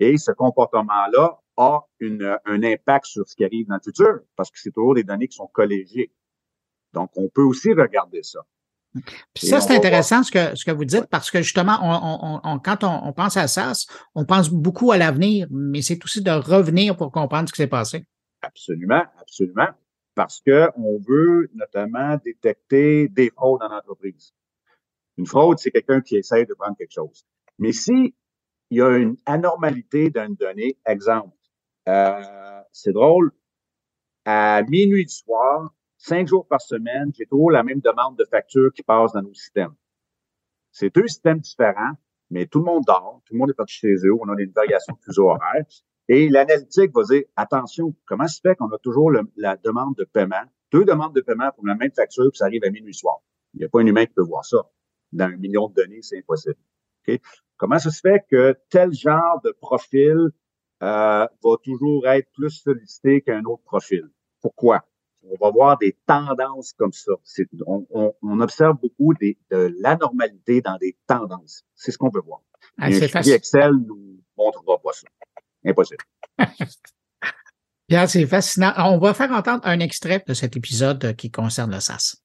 [0.00, 1.80] Et ce comportement-là a
[2.46, 5.28] un impact sur ce qui arrive dans le futur, parce que c'est toujours des données
[5.28, 6.10] qui sont collégiques.
[6.92, 8.40] Donc, on peut aussi regarder ça.
[9.36, 11.76] ça, c'est intéressant ce que, ce que vous dites parce que justement,
[12.64, 16.96] quand on, pense à SAS, on pense beaucoup à l'avenir, mais c'est aussi de revenir
[16.96, 18.06] pour comprendre ce qui s'est passé.
[18.42, 19.68] Absolument, absolument,
[20.14, 24.34] parce qu'on veut notamment détecter des fraudes en entreprise.
[25.18, 27.24] Une fraude, c'est quelqu'un qui essaie de prendre quelque chose.
[27.58, 28.14] Mais si
[28.72, 31.36] il y a une anormalité d'une donnée, exemple,
[31.88, 32.22] euh,
[32.72, 33.30] c'est drôle,
[34.24, 38.72] à minuit du soir, cinq jours par semaine, j'ai toujours la même demande de facture
[38.72, 39.74] qui passe dans nos systèmes.
[40.72, 41.92] C'est deux systèmes différents,
[42.30, 44.50] mais tout le monde dort, tout le monde est parti chez eux, on a une
[44.52, 45.66] variation de fuseau horaire.
[46.08, 50.40] Et l'analytique va dire, attention, comment se fait qu'on a toujours la demande de paiement,
[50.72, 53.20] deux demandes de paiement pour la même facture, puis ça arrive à minuit soir.
[53.54, 54.70] Il n'y a pas un humain qui peut voir ça.
[55.12, 56.56] Dans un million de données, c'est impossible.
[57.02, 57.20] Okay?
[57.58, 60.30] Comment ça se fait que tel genre de profil euh,
[61.34, 64.08] va toujours être plus sollicité qu'un autre profil?
[64.40, 64.82] Pourquoi?
[65.28, 67.12] on va voir des tendances comme ça.
[67.66, 69.34] On, observe beaucoup de
[69.80, 71.62] l'anormalité dans des tendances.
[71.74, 72.40] C'est ce qu'on veut voir.
[72.78, 75.06] Ah, un Excel nous montrera pas ça.
[75.66, 76.04] Impossible.
[77.88, 78.72] Bien, c'est fascinant.
[78.78, 82.22] On va faire entendre un extrait de cet épisode qui concerne le SAS.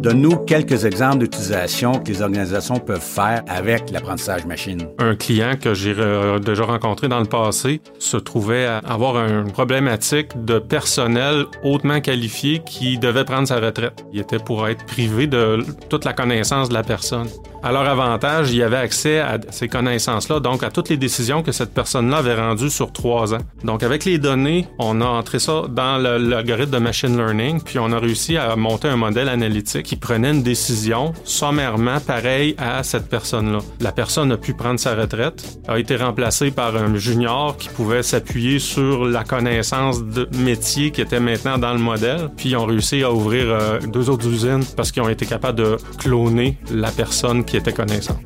[0.00, 4.88] Donne-nous quelques exemples d'utilisation que les organisations peuvent faire avec l'apprentissage machine.
[4.98, 5.94] Un client que j'ai
[6.42, 12.62] déjà rencontré dans le passé se trouvait à avoir une problématique de personnel hautement qualifié
[12.64, 14.06] qui devait prendre sa retraite.
[14.14, 15.58] Il était pour être privé de
[15.90, 17.28] toute la connaissance de la personne
[17.62, 21.52] à leur avantage, y avait accès à ces connaissances-là, donc à toutes les décisions que
[21.52, 23.38] cette personne-là avait rendues sur trois ans.
[23.64, 27.92] Donc avec les données, on a entré ça dans l'algorithme de machine learning, puis on
[27.92, 33.08] a réussi à monter un modèle analytique qui prenait une décision sommairement pareille à cette
[33.08, 33.58] personne-là.
[33.80, 38.02] La personne a pu prendre sa retraite, a été remplacée par un junior qui pouvait
[38.02, 42.64] s'appuyer sur la connaissance de métier qui était maintenant dans le modèle, puis ils ont
[42.66, 46.90] réussi à ouvrir euh, deux autres usines parce qu'ils ont été capables de cloner la
[46.90, 48.16] personne qui était connaissant.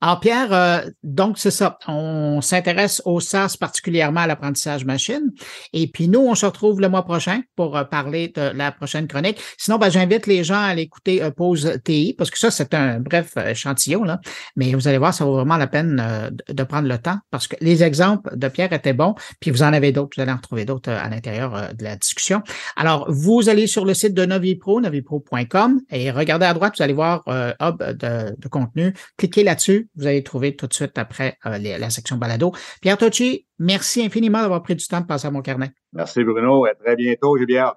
[0.00, 1.76] Alors, Pierre, euh, donc c'est ça.
[1.88, 5.32] On s'intéresse au SAS, particulièrement à l'apprentissage machine.
[5.72, 9.08] Et puis nous, on se retrouve le mois prochain pour euh, parler de la prochaine
[9.08, 9.40] chronique.
[9.58, 12.74] Sinon, ben, j'invite les gens à aller écouter euh, Pause TI, parce que ça, c'est
[12.74, 14.20] un bref échantillon, là.
[14.54, 17.56] Mais vous allez voir, ça vaut vraiment la peine de prendre le temps parce que
[17.60, 20.64] les exemples de Pierre étaient bons, puis vous en avez d'autres, vous allez en retrouver
[20.64, 22.42] d'autres à l'intérieur de la discussion.
[22.76, 26.92] Alors, vous allez sur le site de Novipro, novipro.com, et regardez à droite, vous allez
[26.92, 28.92] voir Hub de contenu.
[29.16, 32.54] Cliquez là-dessus vous allez trouver tout de suite après euh, la section balado.
[32.80, 35.70] Pierre Tocci, merci infiniment d'avoir pris du temps de passer à mon carnet.
[35.92, 37.74] Merci Bruno, à très bientôt, j'ai bien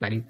[0.00, 0.22] Salut.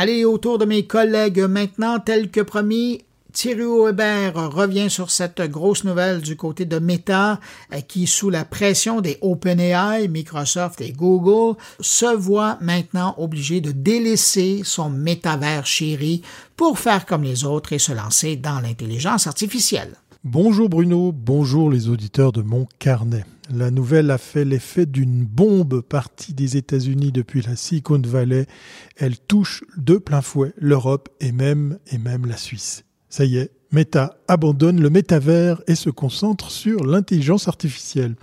[0.00, 3.02] Allez autour de mes collègues maintenant, tel que promis.
[3.32, 7.40] Thierry Hébert revient sur cette grosse nouvelle du côté de Meta,
[7.74, 13.72] euh, qui, sous la pression des OpenAI, Microsoft et Google, se voit maintenant obligé de
[13.72, 16.22] délaisser son métavers chéri
[16.56, 19.96] pour faire comme les autres et se lancer dans l'intelligence artificielle.
[20.22, 23.24] Bonjour Bruno, bonjour les auditeurs de mon carnet.
[23.50, 28.46] La nouvelle a fait l'effet d'une bombe partie des États-Unis depuis la Silicon Valley.
[28.96, 32.84] Elle touche de plein fouet l'Europe et même, et même la Suisse.
[33.08, 38.16] Ça y est, Meta abandonne le métavers et se concentre sur l'intelligence artificielle.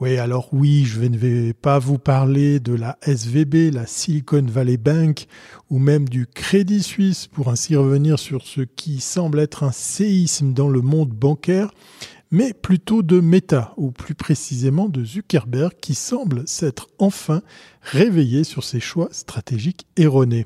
[0.00, 4.76] Oui, alors oui, je ne vais pas vous parler de la SVB, la Silicon Valley
[4.76, 5.24] Bank,
[5.70, 10.52] ou même du Crédit Suisse pour ainsi revenir sur ce qui semble être un séisme
[10.52, 11.70] dans le monde bancaire,
[12.36, 17.40] mais plutôt de Meta, ou plus précisément de Zuckerberg, qui semble s'être enfin
[17.80, 20.44] réveillé sur ses choix stratégiques erronés.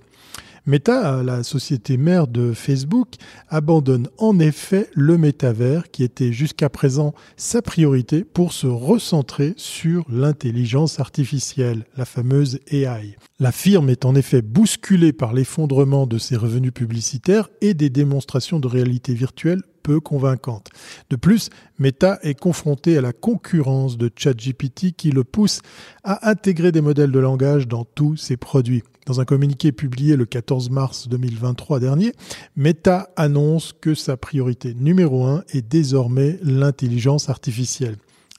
[0.66, 3.14] Meta, la société mère de Facebook,
[3.48, 10.04] abandonne en effet le métavers qui était jusqu'à présent sa priorité pour se recentrer sur
[10.08, 13.16] l'intelligence artificielle, la fameuse AI.
[13.40, 18.60] La firme est en effet bousculée par l'effondrement de ses revenus publicitaires et des démonstrations
[18.60, 19.62] de réalité virtuelle
[19.98, 20.68] convaincante.
[21.10, 25.60] De plus, Meta est confronté à la concurrence de ChatGPT qui le pousse
[26.04, 28.84] à intégrer des modèles de langage dans tous ses produits.
[29.06, 32.12] Dans un communiqué publié le 14 mars 2023 dernier,
[32.54, 37.96] Meta annonce que sa priorité numéro un est désormais l'intelligence artificielle.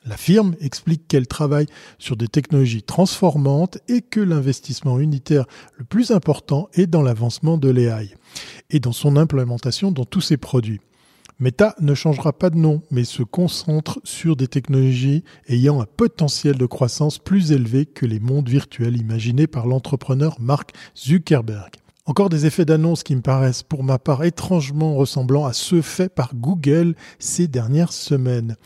[0.07, 1.67] La firme explique qu'elle travaille
[1.99, 5.45] sur des technologies transformantes et que l'investissement unitaire
[5.77, 8.09] le plus important est dans l'avancement de l'AI
[8.71, 10.79] et dans son implémentation dans tous ses produits.
[11.41, 16.55] Meta ne changera pas de nom, mais se concentre sur des technologies ayant un potentiel
[16.55, 21.80] de croissance plus élevé que les mondes virtuels imaginés par l'entrepreneur Mark Zuckerberg.
[22.11, 26.13] Encore des effets d'annonce qui me paraissent pour ma part étrangement ressemblants à ceux faits
[26.13, 28.57] par Google ces dernières semaines.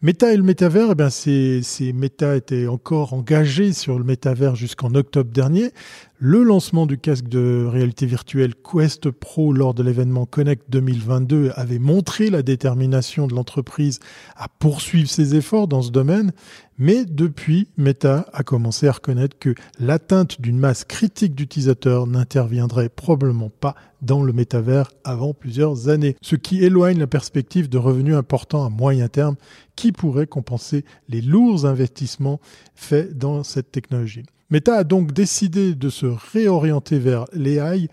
[0.00, 1.60] Meta et le métavers, eh bien c'est,
[1.94, 5.72] Meta était encore engagé sur le métavers jusqu'en octobre dernier.
[6.18, 11.80] Le lancement du casque de réalité virtuelle Quest Pro lors de l'événement Connect 2022 avait
[11.80, 13.98] montré la détermination de l'entreprise
[14.36, 16.32] à poursuivre ses efforts dans ce domaine.
[16.76, 23.48] Mais depuis, Meta a commencé à reconnaître que l'atteinte d'une masse critique d'utilisateurs n'interviendrait probablement
[23.48, 28.66] pas dans le métavers avant plusieurs années, ce qui éloigne la perspective de revenus importants
[28.66, 29.36] à moyen terme
[29.76, 32.40] qui pourraient compenser les lourds investissements
[32.74, 34.24] faits dans cette technologie.
[34.50, 37.88] Meta a donc décidé de se réorienter vers l'EI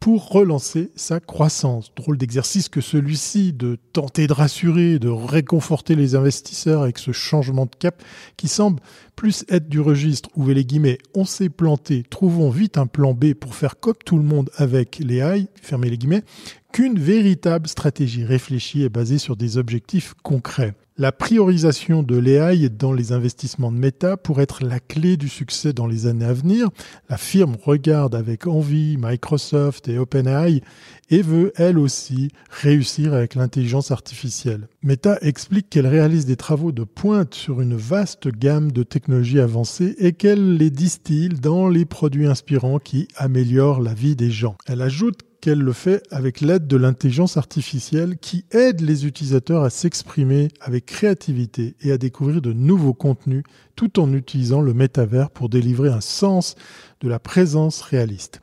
[0.00, 1.94] pour relancer sa croissance.
[1.94, 7.64] Drôle d'exercice que celui-ci de tenter de rassurer, de réconforter les investisseurs avec ce changement
[7.66, 8.02] de cap
[8.36, 8.80] qui semble
[9.14, 13.32] plus être du registre, ouvrez les guillemets, on s'est planté, trouvons vite un plan B
[13.32, 16.24] pour faire comme tout le monde avec l'EI, fermez les guillemets,
[16.72, 20.74] qu'une véritable stratégie réfléchie et basée sur des objectifs concrets.
[20.96, 25.72] La priorisation de l'AI dans les investissements de Meta pour être la clé du succès
[25.72, 26.68] dans les années à venir.
[27.08, 30.62] La firme regarde avec envie Microsoft et OpenAI
[31.10, 34.68] et veut elle aussi réussir avec l'intelligence artificielle.
[34.84, 39.96] Meta explique qu'elle réalise des travaux de pointe sur une vaste gamme de technologies avancées
[39.98, 44.54] et qu'elle les distille dans les produits inspirants qui améliorent la vie des gens.
[44.68, 49.68] Elle ajoute qu'elle le fait avec l'aide de l'intelligence artificielle qui aide les utilisateurs à
[49.68, 53.42] s'exprimer avec créativité et à découvrir de nouveaux contenus
[53.76, 56.54] tout en utilisant le métavers pour délivrer un sens
[57.02, 58.40] de la présence réaliste.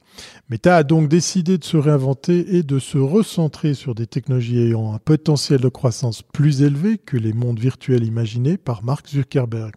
[0.52, 4.94] Meta a donc décidé de se réinventer et de se recentrer sur des technologies ayant
[4.94, 9.74] un potentiel de croissance plus élevé que les mondes virtuels imaginés par Mark Zuckerberg.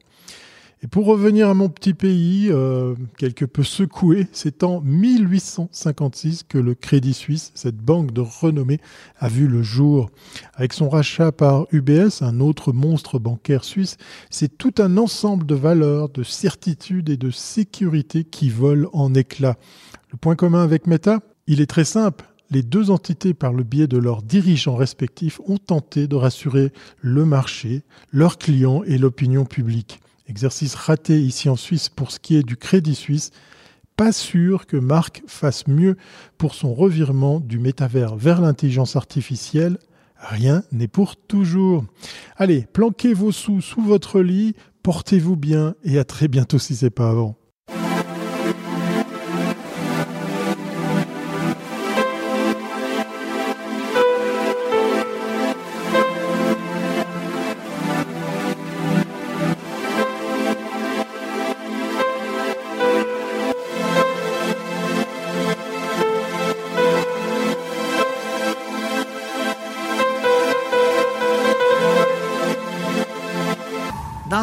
[0.84, 6.58] Et pour revenir à mon petit pays, euh, quelque peu secoué, c'est en 1856 que
[6.58, 8.78] le Crédit Suisse, cette banque de renommée,
[9.18, 10.10] a vu le jour.
[10.52, 13.96] Avec son rachat par UBS, un autre monstre bancaire suisse,
[14.28, 19.56] c'est tout un ensemble de valeurs, de certitudes et de sécurité qui volent en éclats.
[20.12, 23.86] Le point commun avec Meta, il est très simple les deux entités, par le biais
[23.86, 29.98] de leurs dirigeants respectifs, ont tenté de rassurer le marché, leurs clients et l'opinion publique.
[30.26, 33.30] Exercice raté ici en Suisse pour ce qui est du crédit suisse.
[33.96, 35.96] Pas sûr que Marc fasse mieux
[36.38, 39.78] pour son revirement du métavers vers l'intelligence artificielle.
[40.16, 41.84] Rien n'est pour toujours.
[42.36, 46.88] Allez, planquez vos sous sous votre lit, portez-vous bien et à très bientôt si c'est
[46.90, 47.36] pas avant.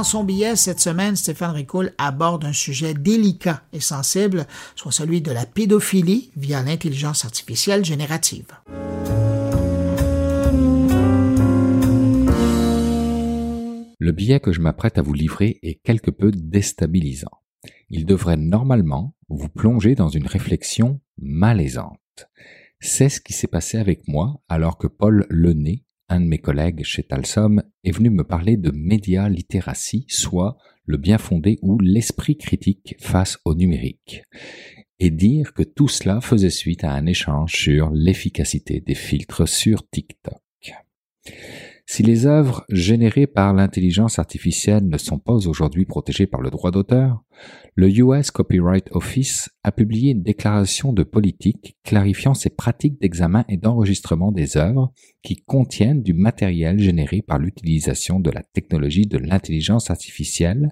[0.01, 5.21] Dans son billet cette semaine, Stéphane Ricoule aborde un sujet délicat et sensible, soit celui
[5.21, 8.47] de la pédophilie via l'intelligence artificielle générative.
[13.99, 17.37] Le billet que je m'apprête à vous livrer est quelque peu déstabilisant.
[17.91, 22.25] Il devrait normalement vous plonger dans une réflexion malaisante.
[22.79, 26.83] C'est ce qui s'est passé avec moi alors que Paul Lenné un de mes collègues
[26.83, 32.37] chez Talsom, est venu me parler de média littératie, soit le bien fondé ou l'esprit
[32.37, 34.23] critique face au numérique,
[34.99, 39.89] et dire que tout cela faisait suite à un échange sur l'efficacité des filtres sur
[39.89, 40.41] TikTok.
[41.87, 46.71] Si les œuvres générées par l'intelligence artificielle ne sont pas aujourd'hui protégées par le droit
[46.71, 47.21] d'auteur,
[47.75, 53.57] le US Copyright Office a publié une déclaration de politique clarifiant ses pratiques d'examen et
[53.57, 59.89] d'enregistrement des œuvres qui contiennent du matériel généré par l'utilisation de la technologie de l'intelligence
[59.89, 60.69] artificielle,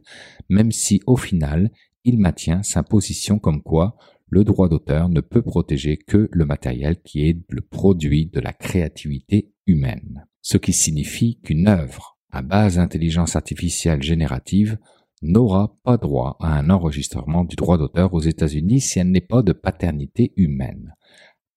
[0.50, 1.72] même si au final
[2.06, 3.96] il maintient sa position comme quoi
[4.30, 8.54] le droit d'auteur ne peut protéger que le matériel qui est le produit de la
[8.54, 10.26] créativité humaine.
[10.42, 14.78] Ce qui signifie qu'une œuvre à base d'intelligence artificielle générative
[15.22, 19.42] n'aura pas droit à un enregistrement du droit d'auteur aux États-Unis si elle n'est pas
[19.42, 20.94] de paternité humaine.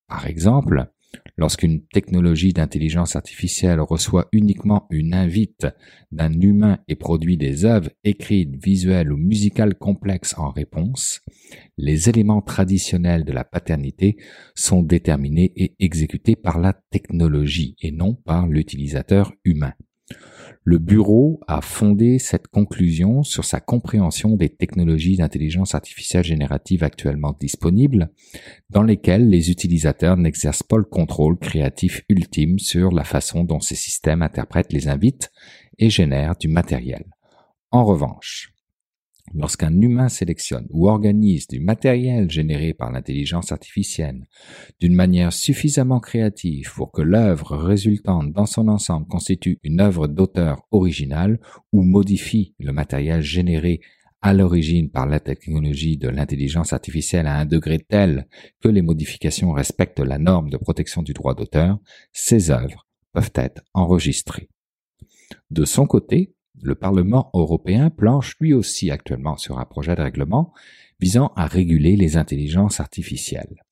[0.09, 0.91] Par exemple,
[1.39, 5.67] Lorsqu'une technologie d'intelligence artificielle reçoit uniquement une invite
[6.11, 11.21] d'un humain et produit des œuvres écrites, visuelles ou musicales complexes en réponse,
[11.79, 14.17] les éléments traditionnels de la paternité
[14.55, 19.73] sont déterminés et exécutés par la technologie et non par l'utilisateur humain.
[20.65, 27.37] Le bureau a fondé cette conclusion sur sa compréhension des technologies d'intelligence artificielle générative actuellement
[27.41, 28.11] disponibles,
[28.71, 33.75] dans lesquelles les utilisateurs n'exercent pas le contrôle créatif ultime sur la façon dont ces
[33.75, 35.33] systèmes interprètent les invites
[35.79, 37.07] et génèrent du matériel.
[37.73, 38.53] En revanche,
[39.35, 44.27] Lorsqu'un humain sélectionne ou organise du matériel généré par l'intelligence artificielle
[44.81, 50.67] d'une manière suffisamment créative pour que l'œuvre résultante dans son ensemble constitue une œuvre d'auteur
[50.71, 51.41] originale
[51.73, 53.81] ou modifie le matériel généré
[54.21, 58.27] à l'origine par la technologie de l'intelligence artificielle à un degré tel
[58.61, 61.79] que les modifications respectent la norme de protection du droit d'auteur,
[62.13, 64.49] ces œuvres peuvent être enregistrées.
[65.51, 70.53] De son côté, le Parlement européen planche lui aussi actuellement sur un projet de règlement
[71.01, 73.63] visant à réguler les intelligences artificielles.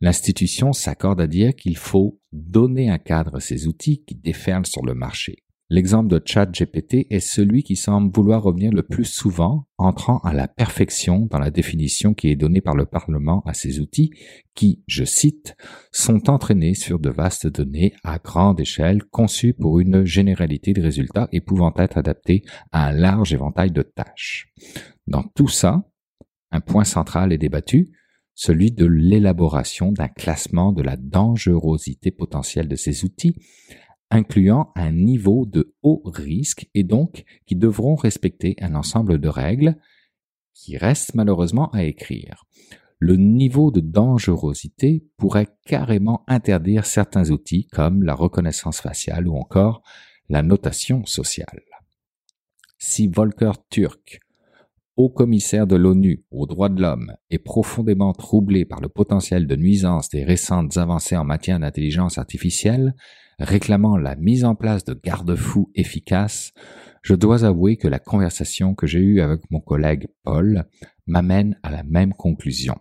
[0.00, 4.84] L'institution s'accorde à dire qu'il faut donner un cadre à ces outils qui déferlent sur
[4.84, 5.43] le marché.
[5.74, 10.46] L'exemple de ChatGPT est celui qui semble vouloir revenir le plus souvent, entrant à la
[10.46, 14.12] perfection dans la définition qui est donnée par le Parlement à ces outils
[14.54, 15.56] qui, je cite,
[15.90, 21.28] sont entraînés sur de vastes données à grande échelle conçues pour une généralité de résultats
[21.32, 24.52] et pouvant être adaptées à un large éventail de tâches.
[25.08, 25.82] Dans tout ça,
[26.52, 27.90] un point central est débattu,
[28.36, 33.34] celui de l'élaboration d'un classement de la dangerosité potentielle de ces outils,
[34.10, 39.76] incluant un niveau de au risque et donc qui devront respecter un ensemble de règles
[40.54, 42.44] qui restent malheureusement à écrire.
[42.98, 49.82] Le niveau de dangerosité pourrait carrément interdire certains outils comme la reconnaissance faciale ou encore
[50.30, 51.62] la notation sociale.
[52.78, 54.20] Si Volker Turk,
[54.96, 59.56] haut commissaire de l'ONU aux droits de l'homme, est profondément troublé par le potentiel de
[59.56, 62.94] nuisance des récentes avancées en matière d'intelligence artificielle,
[63.38, 66.52] réclamant la mise en place de garde-fous efficaces,
[67.02, 70.64] je dois avouer que la conversation que j'ai eue avec mon collègue Paul
[71.06, 72.76] m'amène à la même conclusion.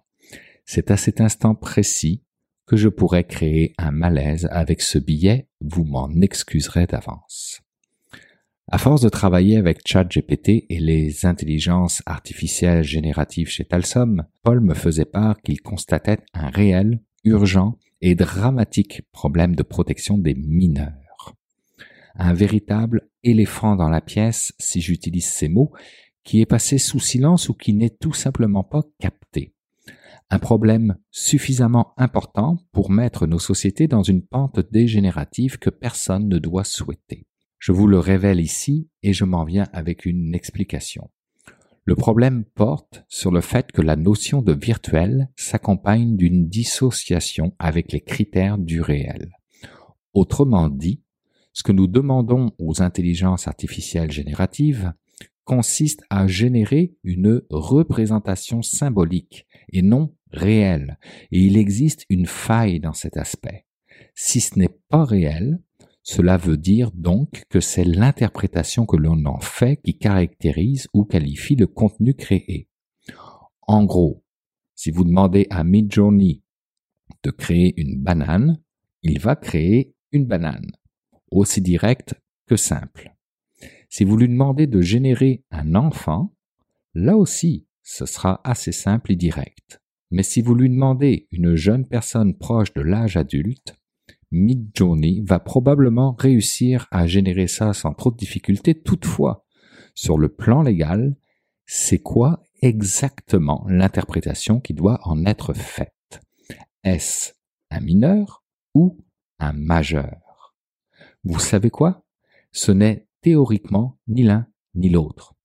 [0.65, 2.23] C'est à cet instant précis
[2.65, 7.59] que je pourrais créer un malaise avec ce billet, vous m'en excuserez d'avance.
[8.71, 14.73] À force de travailler avec ChatGPT et les intelligences artificielles génératives chez Talsom, Paul me
[14.73, 21.37] faisait part qu'il constatait un réel, urgent et dramatique problème de protection des mineurs.
[22.15, 25.71] Un véritable éléphant dans la pièce, si j'utilise ces mots,
[26.25, 29.53] qui est passé sous silence ou qui n'est tout simplement pas capté.
[30.29, 36.39] Un problème suffisamment important pour mettre nos sociétés dans une pente dégénérative que personne ne
[36.39, 37.25] doit souhaiter.
[37.57, 41.09] Je vous le révèle ici et je m'en viens avec une explication.
[41.85, 47.91] Le problème porte sur le fait que la notion de virtuel s'accompagne d'une dissociation avec
[47.91, 49.31] les critères du réel.
[50.13, 51.01] Autrement dit,
[51.51, 54.93] ce que nous demandons aux intelligences artificielles génératives
[55.43, 60.97] consiste à générer une représentation symbolique et non réelle,
[61.33, 63.65] et il existe une faille dans cet aspect.
[64.15, 65.59] Si ce n'est pas réel,
[66.05, 71.55] cela veut dire donc que c'est l'interprétation que l'on en fait qui caractérise ou qualifie
[71.55, 72.67] le contenu créé.
[73.67, 74.21] En gros,
[74.75, 76.41] si vous demandez à Midjourney
[77.23, 78.61] de créer une banane,
[79.01, 80.71] il va créer une banane,
[81.31, 82.15] aussi directe
[82.47, 83.15] que simple.
[83.89, 86.33] Si vous lui demandez de générer un enfant,
[86.95, 89.81] là aussi, ce sera assez simple et direct.
[90.11, 93.75] Mais si vous lui demandez une jeune personne proche de l'âge adulte,
[94.33, 98.73] Midjourney va probablement réussir à générer ça sans trop de difficultés.
[98.73, 99.45] Toutefois,
[99.93, 101.15] sur le plan légal,
[101.67, 106.19] c'est quoi exactement l'interprétation qui doit en être faite
[106.83, 107.33] Est-ce
[107.69, 108.97] un mineur ou
[109.37, 110.55] un majeur
[111.23, 112.03] Vous savez quoi
[112.51, 115.35] Ce n'est théoriquement ni l'un ni l'autre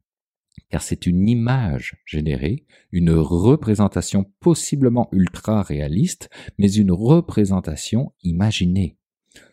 [0.70, 6.28] car c'est une image générée, une représentation possiblement ultra réaliste,
[6.59, 8.96] mais une représentation imaginée.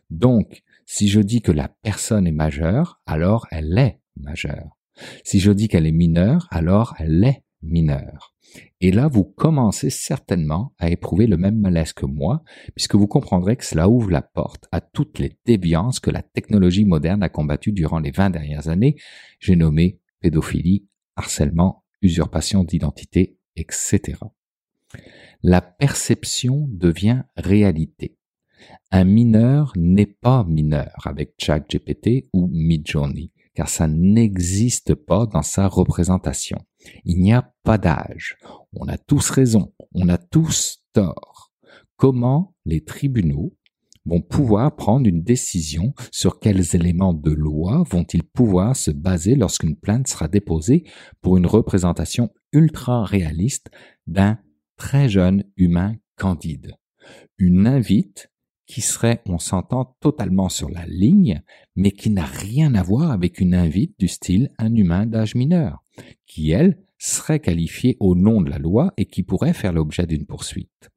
[0.10, 4.78] Donc, si je dis que la personne est majeure, alors elle est majeure.
[5.24, 8.36] Si je dis qu'elle est mineure, alors elle est mineure.
[8.80, 12.44] Et là, vous commencez certainement à éprouver le même malaise que moi,
[12.76, 16.86] puisque vous comprendrez que cela ouvre la porte à toutes les déviances que la technologie
[16.86, 18.96] moderne a combattues durant les 20 dernières années.
[19.40, 24.18] J'ai nommé pédophilie, harcèlement, usurpation d'identité, etc.
[25.44, 28.18] La perception devient réalité.
[28.92, 35.68] Un mineur n'est pas mineur avec GPT ou Midjourney, car ça n'existe pas dans sa
[35.68, 36.64] représentation.
[37.04, 38.38] Il n'y a pas d'âge.
[38.74, 41.52] On a tous raison, on a tous tort.
[41.98, 43.54] Comment les tribunaux
[44.06, 49.76] vont pouvoir prendre une décision sur quels éléments de loi vont-ils pouvoir se baser lorsqu'une
[49.76, 50.84] plainte sera déposée
[51.22, 53.72] pour une représentation ultra réaliste
[54.08, 54.38] d'un
[54.78, 56.76] très jeune humain candide.
[57.38, 58.32] Une invite
[58.68, 61.44] qui serait, on s'entend, totalement sur la ligne,
[61.76, 65.84] mais qui n'a rien à voir avec une invite du style un humain d'âge mineur,
[66.26, 70.26] qui, elle, serait qualifié au nom de la loi et qui pourrait faire l'objet d'une
[70.26, 70.90] poursuite.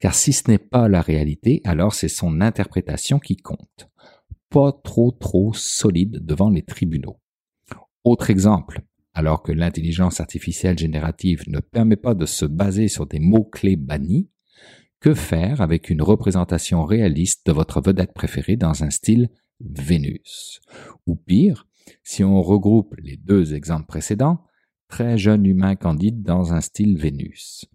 [0.00, 3.88] Car si ce n'est pas la réalité, alors c'est son interprétation qui compte.
[4.50, 7.18] Pas trop trop solide devant les tribunaux.
[8.04, 8.80] Autre exemple,
[9.14, 14.30] alors que l'intelligence artificielle générative ne permet pas de se baser sur des mots-clés bannis,
[15.00, 19.28] que faire avec une représentation réaliste de votre vedette préférée dans un style
[19.60, 20.60] Vénus
[21.06, 21.66] Ou pire,
[22.04, 24.38] si on regroupe les deux exemples précédents,
[24.88, 27.66] très jeune humain candide dans un style Vénus.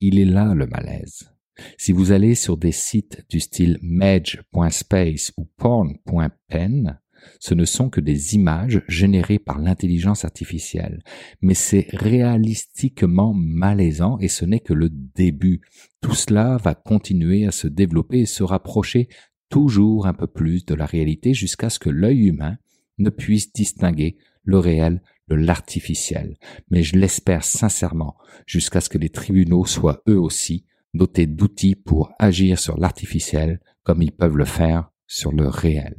[0.00, 1.30] Il est là le malaise.
[1.78, 7.00] Si vous allez sur des sites du style medge.space ou porn.pen,
[7.38, 11.02] ce ne sont que des images générées par l'intelligence artificielle.
[11.42, 15.60] Mais c'est réalistiquement malaisant et ce n'est que le début.
[16.00, 19.08] Tout cela va continuer à se développer et se rapprocher
[19.48, 22.56] toujours un peu plus de la réalité jusqu'à ce que l'œil humain
[22.98, 26.36] ne puissent distinguer le réel de l'artificiel.
[26.70, 28.16] Mais je l'espère sincèrement
[28.46, 34.02] jusqu'à ce que les tribunaux soient eux aussi dotés d'outils pour agir sur l'artificiel comme
[34.02, 35.96] ils peuvent le faire sur le réel.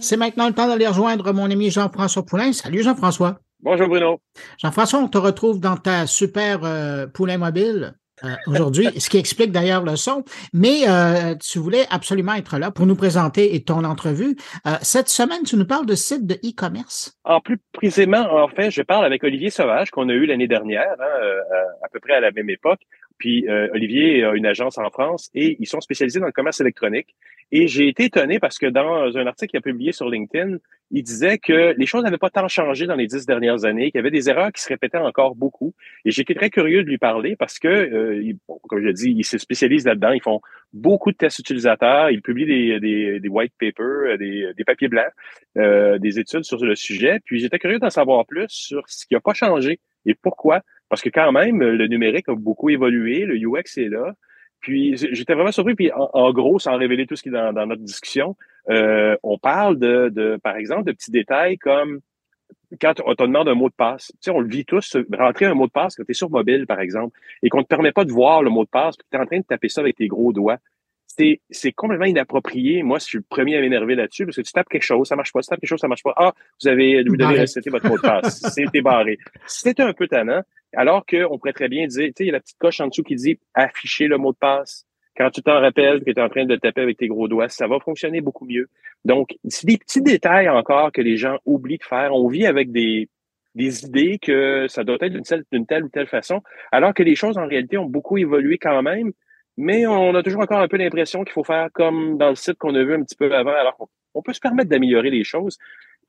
[0.00, 2.52] C'est maintenant le temps d'aller rejoindre mon ami Jean-François Poulain.
[2.52, 3.40] Salut Jean-François.
[3.60, 4.20] Bonjour Bruno.
[4.58, 7.94] Jean-François, on te retrouve dans ta super euh, Poulain mobile.
[8.24, 10.24] Euh, aujourd'hui, ce qui explique d'ailleurs le son.
[10.52, 14.36] Mais euh, tu voulais absolument être là pour nous présenter et ton entrevue.
[14.66, 17.16] Euh, cette semaine, tu nous parles de sites de e-commerce.
[17.24, 20.94] En plus précisément, en fait, je parle avec Olivier Sauvage qu'on a eu l'année dernière,
[20.98, 21.38] hein,
[21.84, 22.80] à peu près à la même époque.
[23.18, 27.14] Puis Olivier a une agence en France et ils sont spécialisés dans le commerce électronique.
[27.50, 30.58] Et j'ai été étonné parce que dans un article qu'il a publié sur LinkedIn,
[30.90, 33.98] il disait que les choses n'avaient pas tant changé dans les dix dernières années, qu'il
[33.98, 35.74] y avait des erreurs qui se répétaient encore beaucoup.
[36.04, 38.32] Et j'étais très curieux de lui parler parce que, euh,
[38.68, 40.12] comme je dit, il se spécialise là-dedans.
[40.12, 40.40] Ils font
[40.74, 42.10] beaucoup de tests utilisateurs.
[42.10, 42.44] il publie
[42.80, 43.80] des, des, white papers,
[44.12, 45.06] euh, des, des papiers blancs,
[45.56, 47.18] euh, des études sur le sujet.
[47.24, 50.60] Puis j'étais curieux d'en savoir plus sur ce qui n'a pas changé et pourquoi.
[50.90, 54.14] Parce que quand même, le numérique a beaucoup évolué, le UX est là,
[54.60, 55.74] puis j'étais vraiment surpris.
[55.74, 58.36] Puis en, gros, sans révéler tout ce qui est dans, notre discussion,
[58.70, 62.00] euh, on parle de, par exemple, de petits détails comme
[62.80, 64.08] quand on te demande un mot de passe.
[64.14, 66.30] Tu sais, on le vit tous, rentrer un mot de passe quand tu es sur
[66.30, 68.96] mobile, par exemple, et qu'on ne te permet pas de voir le mot de passe,
[68.96, 70.58] puis tu es en train de taper ça avec tes gros doigts
[71.50, 72.82] c'est complètement inapproprié.
[72.82, 75.16] Moi, je suis le premier à m'énerver là-dessus parce que tu tapes quelque chose, ça
[75.16, 75.40] marche pas.
[75.40, 76.14] Tu tapes quelque chose, ça marche pas.
[76.16, 78.40] Ah, vous avez, euh, vous devez votre mot de passe.
[78.54, 79.18] C'était barré.
[79.46, 80.42] C'était un peu tannant.
[80.74, 82.88] Alors qu'on pourrait très bien dire, tu sais, il y a la petite coche en
[82.88, 84.84] dessous qui dit afficher le mot de passe.
[85.16, 87.48] Quand tu t'en rappelles que tu es en train de taper avec tes gros doigts,
[87.48, 88.68] ça va fonctionner beaucoup mieux.
[89.04, 92.14] Donc, c'est des petits détails encore que les gens oublient de faire.
[92.14, 93.08] On vit avec des,
[93.56, 95.14] des idées que ça doit être
[95.52, 96.40] d'une telle ou telle façon,
[96.70, 99.12] alors que les choses en réalité ont beaucoup évolué quand même.
[99.60, 102.58] Mais on a toujours encore un peu l'impression qu'il faut faire comme dans le site
[102.58, 103.50] qu'on a vu un petit peu avant.
[103.50, 105.58] Alors, on, peut se permettre d'améliorer les choses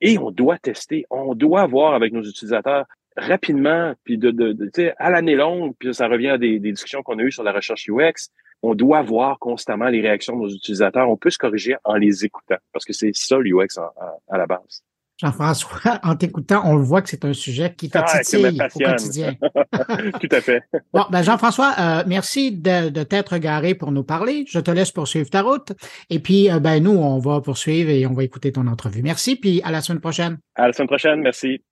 [0.00, 1.04] et on doit tester.
[1.10, 2.86] On doit voir avec nos utilisateurs
[3.16, 7.02] rapidement, puis de, de, de à l'année longue, puis ça revient à des, des discussions
[7.02, 8.30] qu'on a eues sur la recherche UX.
[8.62, 11.10] On doit voir constamment les réactions de nos utilisateurs.
[11.10, 13.80] On peut se corriger en les écoutant parce que c'est ça l'UX
[14.28, 14.84] à la base.
[15.20, 18.36] Jean-François, en t'écoutant, on voit que c'est un sujet qui ah, te
[18.76, 19.34] au quotidien.
[20.20, 20.62] Tout à fait.
[20.92, 24.44] bon, ben, Jean-François, euh, merci de, t'être garé pour nous parler.
[24.48, 25.72] Je te laisse poursuivre ta route.
[26.08, 29.02] Et puis, euh, ben nous, on va poursuivre et on va écouter ton entrevue.
[29.02, 30.38] Merci, puis à la semaine prochaine.
[30.54, 31.62] À la semaine prochaine, merci.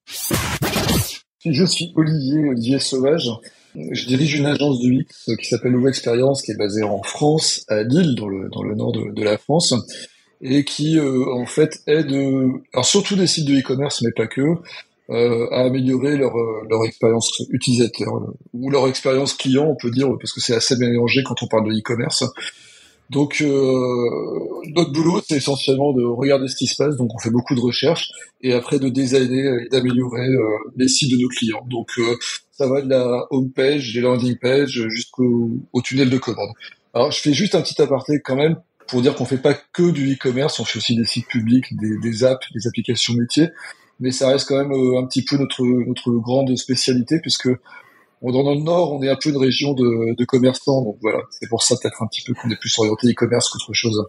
[1.44, 3.30] Je suis Olivier, Olivier Sauvage.
[3.92, 7.64] Je dirige une agence du X qui s'appelle Nouvelle Expérience, qui est basée en France,
[7.68, 9.72] à Lille, dans le, nord de la France
[10.41, 14.26] et qui euh, en fait aide, euh, alors surtout des sites de e-commerce, mais pas
[14.26, 14.43] que,
[15.11, 16.34] euh, à améliorer leur,
[16.68, 18.12] leur expérience utilisateur
[18.53, 21.66] ou leur expérience client, on peut dire, parce que c'est assez mélangé quand on parle
[21.68, 22.24] de e-commerce.
[23.11, 23.47] Donc euh,
[24.76, 26.97] notre boulot, c'est essentiellement de regarder ce qui se passe.
[26.99, 28.11] Donc on fait beaucoup de recherches
[28.43, 30.28] et après de designer et d'améliorer
[30.76, 31.64] les sites de nos clients.
[31.70, 31.89] Donc
[32.53, 36.51] ça va de la home page, des landing pages jusqu'au au tunnel de commande.
[36.93, 38.57] Alors je fais juste un petit aparté quand même
[38.89, 42.24] pour dire qu'on fait pas que du e-commerce, on fait aussi des sites publics, des,
[42.24, 43.51] apps, des applications métiers,
[44.01, 47.49] mais ça reste quand même euh, un petit peu notre, notre grande spécialité puisque
[48.20, 51.49] dans le Nord, on est un peu une région de, de commerçants, donc voilà, c'est
[51.49, 54.07] pour ça peut-être un petit peu qu'on est plus orienté e-commerce qu'autre chose.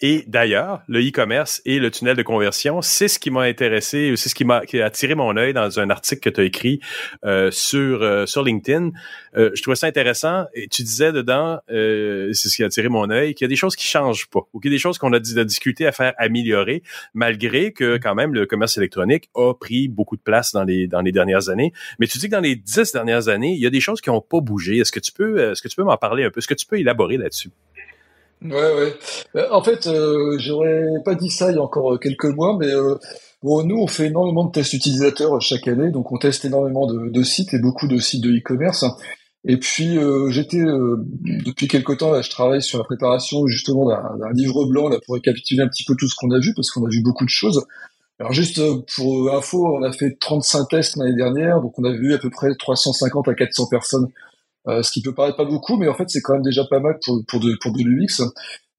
[0.00, 4.28] Et d'ailleurs, le e-commerce et le tunnel de conversion, c'est ce qui m'a intéressé, c'est
[4.28, 6.80] ce qui m'a attiré mon œil dans un article que tu as écrit
[7.24, 8.90] euh, sur euh, sur LinkedIn.
[9.36, 13.10] Euh, je trouvais ça intéressant et tu disais dedans, c'est ce qui a attiré mon
[13.10, 14.98] œil, qu'il y a des choses qui changent pas ou qu'il y a des choses
[14.98, 16.82] qu'on a discuté à faire améliorer,
[17.14, 18.00] malgré que mm.
[18.00, 21.48] quand même le commerce électronique a pris beaucoup de place dans les dans les dernières
[21.48, 21.72] années.
[21.98, 24.10] Mais tu dis que dans les dix dernières années, il y a des choses qui
[24.10, 24.76] n'ont pas bougé.
[24.78, 26.38] Est-ce que tu peux est-ce que tu peux m'en parler un peu?
[26.38, 27.50] Est-ce que tu peux élaborer là-dessus?
[28.44, 28.94] Ouais, ouais.
[29.36, 32.56] Euh, en fait, euh, j'aurais pas dit ça il y a encore euh, quelques mois,
[32.58, 32.66] mais
[33.42, 37.54] nous, on fait énormément de tests utilisateurs chaque année, donc on teste énormément de, sites
[37.54, 38.84] et beaucoup de sites de e-commerce.
[39.44, 39.98] Et puis,
[40.30, 44.98] j'étais, depuis quelques temps, là, je travaille sur la préparation justement d'un livre blanc là,
[45.04, 47.24] pour récapituler un petit peu tout ce qu'on a vu, parce qu'on a vu beaucoup
[47.24, 47.60] de choses.
[48.20, 48.60] Alors juste
[48.94, 52.30] pour info, on a fait 35 tests l'année dernière, donc on a vu à peu
[52.30, 54.06] près 350 à 400 personnes
[54.68, 56.78] euh, ce qui peut paraître pas beaucoup, mais en fait, c'est quand même déjà pas
[56.78, 58.02] mal pour, pour pour de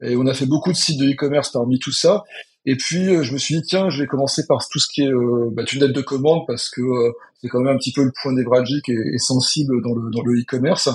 [0.01, 2.23] Et on a fait beaucoup de sites de e-commerce parmi tout ça.
[2.65, 5.01] Et puis euh, je me suis dit tiens, je vais commencer par tout ce qui
[5.03, 6.81] est euh, bah, tunnel de commande parce que
[7.41, 10.39] c'est quand même un petit peu le point névralgique et, sensible dans le dans le
[10.39, 10.89] e-commerce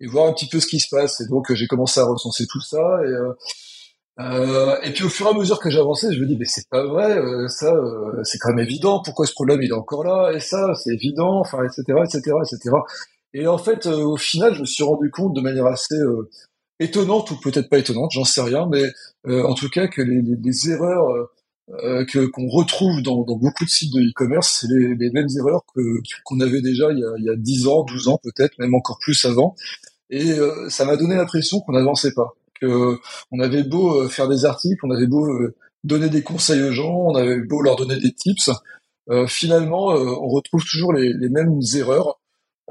[0.00, 1.20] et voir un petit peu ce qui se passe.
[1.20, 3.12] Et donc j'ai commencé à recenser tout ça et
[4.84, 6.84] et puis au fur et à mesure que j'avançais, je me dis mais c'est pas
[6.84, 7.18] vrai,
[7.48, 7.72] ça
[8.24, 9.00] c'est quand même évident.
[9.04, 12.70] Pourquoi ce problème il est encore là Et ça c'est évident, enfin etc etc etc.
[13.34, 16.28] Et en fait, euh, au final, je me suis rendu compte de manière assez euh,
[16.80, 18.82] étonnante ou peut-être pas étonnante, j'en sais rien, mais
[19.26, 20.22] euh, en tout cas que les,
[20.70, 21.28] erreurs
[22.10, 24.66] que qu'on retrouve dans, beaucoup de sites de e-commerce, c'est
[24.96, 25.80] les, mêmes erreurs que
[26.24, 29.24] qu'on avait déjà il y, a, il 10 ans, 12 ans peut-être, même encore plus
[29.24, 29.54] avant.
[30.10, 30.32] Et
[30.68, 32.98] ça m'a donné l'impression qu'on n'avançait pas, que
[33.30, 35.26] on avait beau faire des articles, on avait beau
[35.84, 38.50] donner des conseils aux gens, on avait beau leur donner des tips,
[39.28, 42.18] finalement, on retrouve toujours les mêmes erreurs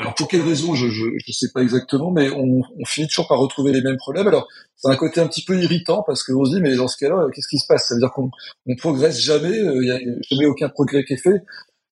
[0.02, 3.72] alors pour quelle raison, je ne sais pas exactement, mais on, finit toujours par retrouver
[3.72, 4.28] les mêmes problèmes.
[4.28, 6.98] Alors c'est un côté un petit peu irritant parce qu'on se dit mais dans ce
[6.98, 8.32] cas-là, qu'est-ce qui se passe Ça veut dire qu'on
[8.66, 10.00] ne progresse jamais, euh, il n'y a
[10.32, 11.44] jamais aucun progrès qui est fait.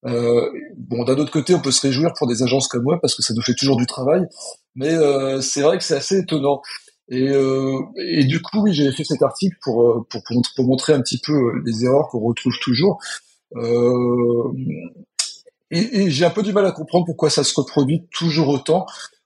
[0.08, 3.14] Euh, bon, d'un autre côté, on peut se réjouir pour des agences comme moi parce
[3.14, 4.26] que ça nous fait toujours du travail,
[4.74, 6.64] mais euh, c'est vrai que c'est assez étonnant.
[7.12, 10.22] Et, du coup, oui, j'ai fait cet article pour, pour,
[10.56, 11.34] pour, montrer un petit peu
[11.66, 13.00] les erreurs qu'on retrouve toujours.
[13.56, 14.52] Euh,
[15.72, 18.86] et, j'ai un peu du mal à comprendre pourquoi ça se reproduit toujours autant.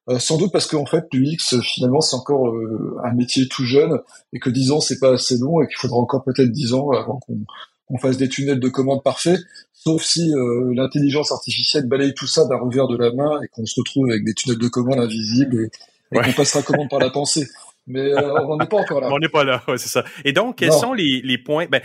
[0.09, 3.99] Euh, sans doute parce qu'en fait, l'UX, finalement, c'est encore euh, un métier tout jeune
[4.33, 6.89] et que 10 ans, c'est pas assez long et qu'il faudra encore peut-être 10 ans
[6.91, 9.39] avant qu'on fasse des tunnels de commandes parfaits.
[9.71, 13.65] Sauf si euh, l'intelligence artificielle balaye tout ça d'un revers de la main et qu'on
[13.65, 15.69] se retrouve avec des tunnels de commandes invisibles
[16.11, 17.47] et, qu'on passera commande par la pensée.
[17.87, 19.09] Mais on n'est pas encore là.
[19.11, 20.03] On n'est pas là, c'est ça.
[20.25, 21.81] Et donc, quels sont les, les points ben,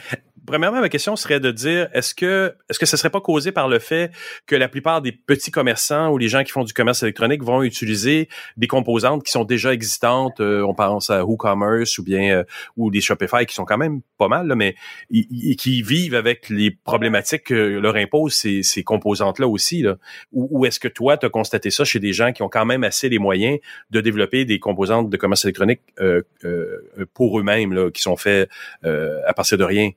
[0.49, 3.69] premièrement, ma question serait de dire, est-ce que est-ce que ce serait pas causé par
[3.69, 4.11] le fait
[4.47, 7.63] que la plupart des petits commerçants ou les gens qui font du commerce électronique vont
[7.63, 12.45] utiliser des composantes qui sont déjà existantes, euh, on pense à WooCommerce ou bien euh,
[12.77, 14.75] ou des Shopify qui sont quand même pas mal, mais
[15.59, 19.85] qui vivent avec les problématiques que leur imposent ces, ces composantes-là aussi.
[20.33, 22.83] Ou, est-ce que toi, tu as constaté ça chez des gens qui ont quand même
[22.85, 23.59] assez les moyens
[23.91, 26.23] de développer des composantes de commerce électronique euh,
[27.15, 28.49] pour eux-mêmes, qui sont faits
[28.83, 29.91] à partir de rien?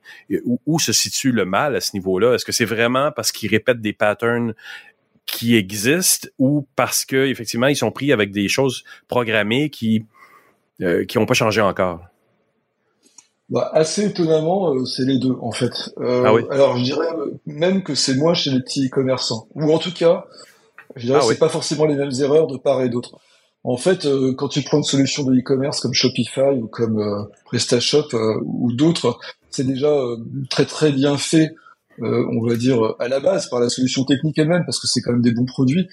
[0.66, 2.34] où, se situe le mal à ce niveau-là?
[2.34, 4.54] Est-ce que c'est vraiment parce qu'ils répètent des patterns
[5.26, 10.04] qui existent ou parce que effectivement ils sont pris avec des choses programmées qui
[10.80, 12.00] euh, qui n'ont pas changé encore
[13.48, 15.90] bah, assez étonnamment, euh, c'est les deux en fait.
[15.98, 17.06] Euh, ah alors je dirais
[17.46, 20.24] même que c'est moins chez les petits commerçants, ou en tout cas,
[20.96, 23.18] je dirais ah c'est pas forcément les mêmes erreurs de part et d'autre.
[23.62, 28.08] En fait, quand tu prends une solution de e-commerce comme Shopify ou comme PrestaShop
[28.44, 29.18] ou d'autres,
[29.52, 30.16] c'est déjà euh,
[30.50, 31.54] très très bien fait,
[32.00, 35.00] euh, on va dire à la base par la solution technique elle-même, parce que c'est
[35.02, 35.88] quand même des bons produits.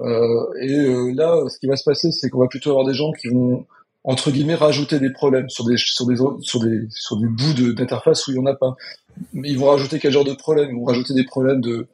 [0.00, 3.12] Euh, et là, ce qui va se passer, c'est qu'on va plutôt avoir des gens
[3.12, 3.66] qui vont
[4.02, 8.30] entre guillemets rajouter des problèmes sur des sur des sur des sur bouts d'interface où
[8.30, 8.76] il n'y en a pas.
[9.34, 11.86] Mais ils vont rajouter quel genre de problème Ils vont rajouter des problèmes de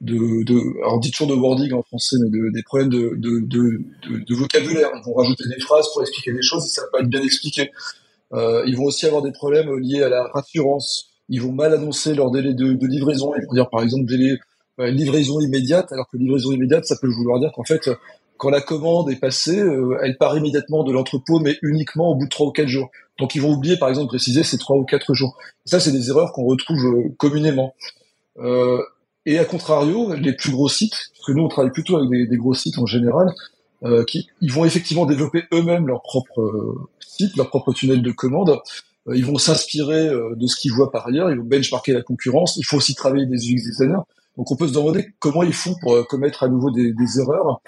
[0.00, 4.88] de, de alors dites dit de wording en français, mais des problèmes de, de, vocabulaire.
[4.96, 7.20] Ils vont rajouter des phrases pour expliquer des choses et ça va pas être bien
[7.22, 7.70] expliqué.
[8.34, 11.10] Euh, ils vont aussi avoir des problèmes euh, liés à la rassurance.
[11.28, 13.32] Ils vont mal annoncer leur délai de, livraison.
[13.36, 14.36] Ils vont dire par exemple délai
[14.80, 17.90] euh, livraison immédiate, alors que livraison immédiate, ça peut vouloir dire qu'en fait,
[18.38, 22.24] quand la commande est passée, euh, elle part immédiatement de l'entrepôt, mais uniquement au bout
[22.24, 22.88] de trois ou quatre jours.
[23.18, 25.36] Donc ils vont oublier par exemple de préciser ces trois ou quatre jours.
[25.66, 27.74] ça, c'est des erreurs qu'on retrouve communément.
[29.26, 32.36] et à contrario, les plus gros sites, parce que nous on travaille plutôt avec des,
[32.38, 33.26] gros sites en général,
[34.06, 36.78] qui ils vont effectivement développer eux-mêmes leur propre
[37.12, 38.58] site, leur propre tunnel de commande.
[39.08, 42.02] Euh, ils vont s'inspirer euh, de ce qu'ils voient par ailleurs, ils vont benchmarker la
[42.02, 42.56] concurrence.
[42.56, 44.02] Il faut aussi travailler des UX designers.
[44.36, 47.20] Donc on peut se demander comment ils font pour euh, commettre à nouveau des, des
[47.20, 47.60] erreurs.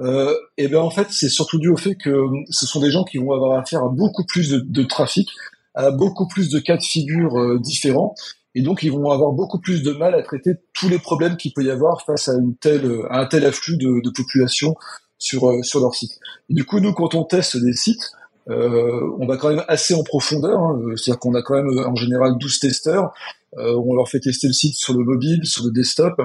[0.00, 3.04] Euh, et bien en fait, c'est surtout dû au fait que ce sont des gens
[3.04, 5.28] qui vont avoir affaire à beaucoup plus de, de trafic,
[5.74, 8.16] à beaucoup plus de cas de figure différents,
[8.56, 11.52] et donc ils vont avoir beaucoup plus de mal à traiter tous les problèmes qu'il
[11.52, 14.74] peut y avoir face à, une telle, à un tel afflux de, de population
[15.18, 16.18] sur, sur leur site.
[16.50, 18.12] Et du coup, nous, quand on teste des sites,
[18.50, 20.78] euh, on va quand même assez en profondeur, hein.
[20.82, 23.12] euh, c'est-à-dire qu'on a quand même euh, en général 12 testeurs,
[23.56, 26.20] on leur fait tester le site sur le mobile, sur le desktop,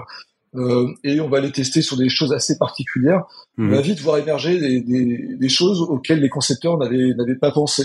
[1.03, 3.23] et on va les tester sur des choses assez particulières.
[3.59, 3.69] On mhm.
[3.75, 7.83] va vite voir émerger des, choses auxquelles les concepteurs n'avaient pas pensé.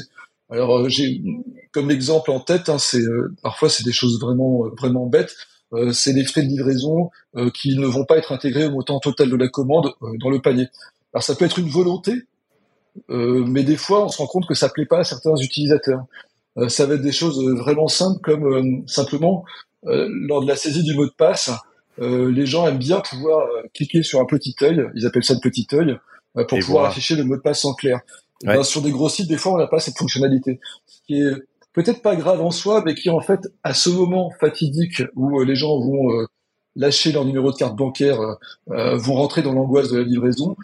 [0.48, 1.22] Alors j'ai
[1.74, 2.78] comme exemple en tête, hein,
[3.42, 5.34] parfois c'est des choses vraiment vraiment bêtes.
[5.92, 7.10] c'est les frais de livraison
[7.52, 9.92] qui ne vont pas être intégrés au montant total de la commande
[10.22, 10.68] dans le panier.
[11.12, 12.14] Alors ça peut être une volonté
[13.10, 16.04] euh, mais des fois, on se rend compte que ça plaît pas à certains utilisateurs.
[16.56, 19.44] Euh, ça va être des choses euh, vraiment simples, comme simplement
[19.86, 21.50] lors de la saisie du mot de passe,
[21.98, 24.82] les gens aiment bien pouvoir cliquer sur un petit œil.
[24.94, 25.98] Ils appellent ça le petit œil
[26.32, 28.00] pour pouvoir afficher le mot de passe en clair.
[28.44, 31.20] Eh ben, sur des gros sites, des fois, on n'a pas cette fonctionnalité, ce qui
[31.20, 31.34] est
[31.74, 35.54] peut-être pas grave en soi, mais qui en fait, à ce moment fatidique où les
[35.54, 36.26] gens vont
[36.76, 38.18] lâcher leur numéro de carte bancaire,
[38.68, 40.56] vont rentrer dans l'angoisse de la livraison,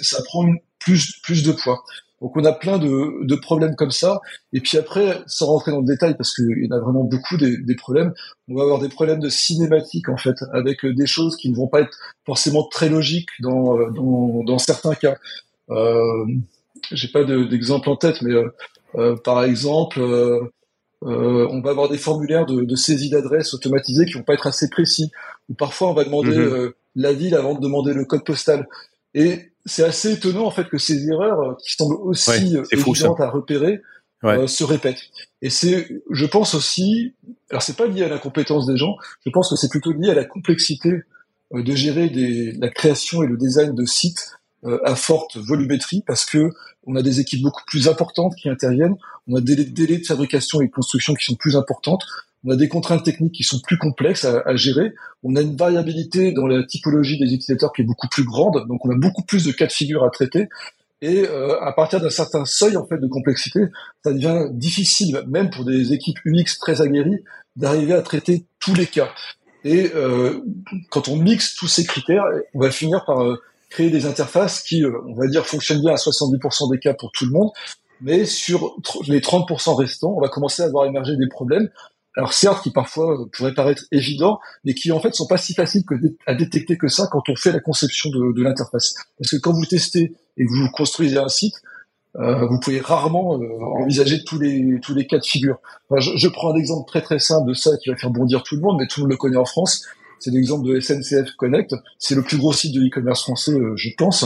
[0.00, 1.82] ça prend une, plus, plus de poids.
[2.20, 4.20] Donc on a plein de, de, problèmes comme ça.
[4.52, 7.36] Et puis après, sans rentrer dans le détail, parce qu'il y en a vraiment beaucoup
[7.36, 8.12] des, des, problèmes,
[8.48, 11.56] on va avoir des problèmes de cinématique en fait, avec euh, des choses qui ne
[11.56, 15.16] vont pas être forcément très logiques dans, euh, dans, dans certains cas.
[15.70, 16.24] Euh,
[16.92, 18.34] J'ai pas d'exemple en tête, mais
[18.94, 20.00] euh, par exemple,
[21.00, 25.10] on va avoir des formulaires de, saisie d'adresse automatisés qui vont pas être assez précis.
[25.48, 26.72] Ou parfois, on va demander mhm.
[26.94, 28.68] la ville avant de demander le code postal.
[29.14, 33.20] Et c'est assez étonnant en fait que ces erreurs euh, qui semblent aussi euh, évidentes
[33.20, 33.80] à repérer
[34.24, 35.02] euh, se répètent.
[35.40, 37.14] Et c'est, je pense aussi,
[37.50, 38.94] alors c'est pas lié à la compétence des gens,
[39.26, 40.92] je pense que c'est plutôt lié à la complexité
[41.52, 42.08] de gérer
[42.58, 44.30] la création et le design de sites
[44.84, 46.50] à forte volumétrie parce que
[46.84, 48.94] on a des équipes beaucoup plus importantes qui interviennent,
[49.26, 52.04] on a des délais de fabrication et de construction qui sont plus importantes,
[52.44, 56.32] on a des contraintes techniques qui sont plus complexes à, gérer, on a une variabilité
[56.32, 59.44] dans la typologie des utilisateurs qui est beaucoup plus grande, donc on a beaucoup plus
[59.44, 60.48] de cas de figure à traiter.
[61.02, 63.60] Et euh, à partir d'un certain seuil en fait de complexité,
[64.04, 67.22] ça devient difficile, même pour des équipes Unix très aguerries,
[67.56, 69.08] d'arriver à traiter tous les cas.
[69.64, 70.40] Et euh,
[70.90, 72.24] quand on mixe tous ces critères,
[72.54, 73.40] on va finir par euh,
[73.70, 77.10] créer des interfaces qui, euh, on va dire, fonctionnent bien à 70% des cas pour
[77.12, 77.50] tout le monde,
[78.00, 78.74] mais sur
[79.06, 81.68] les 30% restants, on va commencer à voir émerger des problèmes
[82.16, 85.54] alors certes, qui parfois euh, pourraient paraître évidents, mais qui en fait sont pas si
[85.54, 85.94] faciles que
[86.26, 88.94] à détecter que ça quand on fait la conception de, de l'interface.
[89.18, 91.54] Parce que quand vous testez et que vous construisez un site,
[92.16, 93.46] euh, vous pouvez rarement euh,
[93.80, 95.56] envisager tous les tous les cas de figure.
[95.96, 98.60] je, prends un exemple très très simple de ça qui va faire bondir tout le
[98.62, 99.84] monde, mais tout le monde le connaît en France.
[100.20, 101.74] C'est l'exemple de SNCF Connect.
[101.98, 104.24] C'est le plus gros site de e-commerce français, je pense.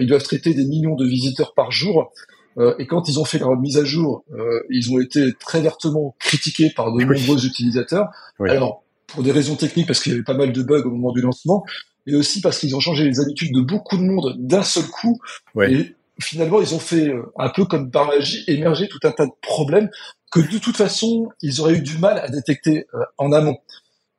[0.00, 2.10] ils doivent traiter des millions de visiteurs par jour.
[2.58, 5.60] Euh, et quand ils ont fait leur mise à jour, euh, ils ont été très
[5.60, 8.08] vertement critiqués par de nombreux utilisateurs.
[8.40, 11.12] Alors, pour des raisons techniques, parce qu'il y avait pas mal de bugs au moment
[11.12, 11.64] du lancement,
[12.06, 15.18] et aussi parce qu'ils ont changé les habitudes de beaucoup de monde d'un seul coup.
[15.62, 19.26] Et finalement, ils ont fait euh, un peu comme par magie émerger tout un tas
[19.26, 19.90] de problèmes
[20.30, 23.56] que de toute façon, ils auraient eu du mal à détecter euh, en amont.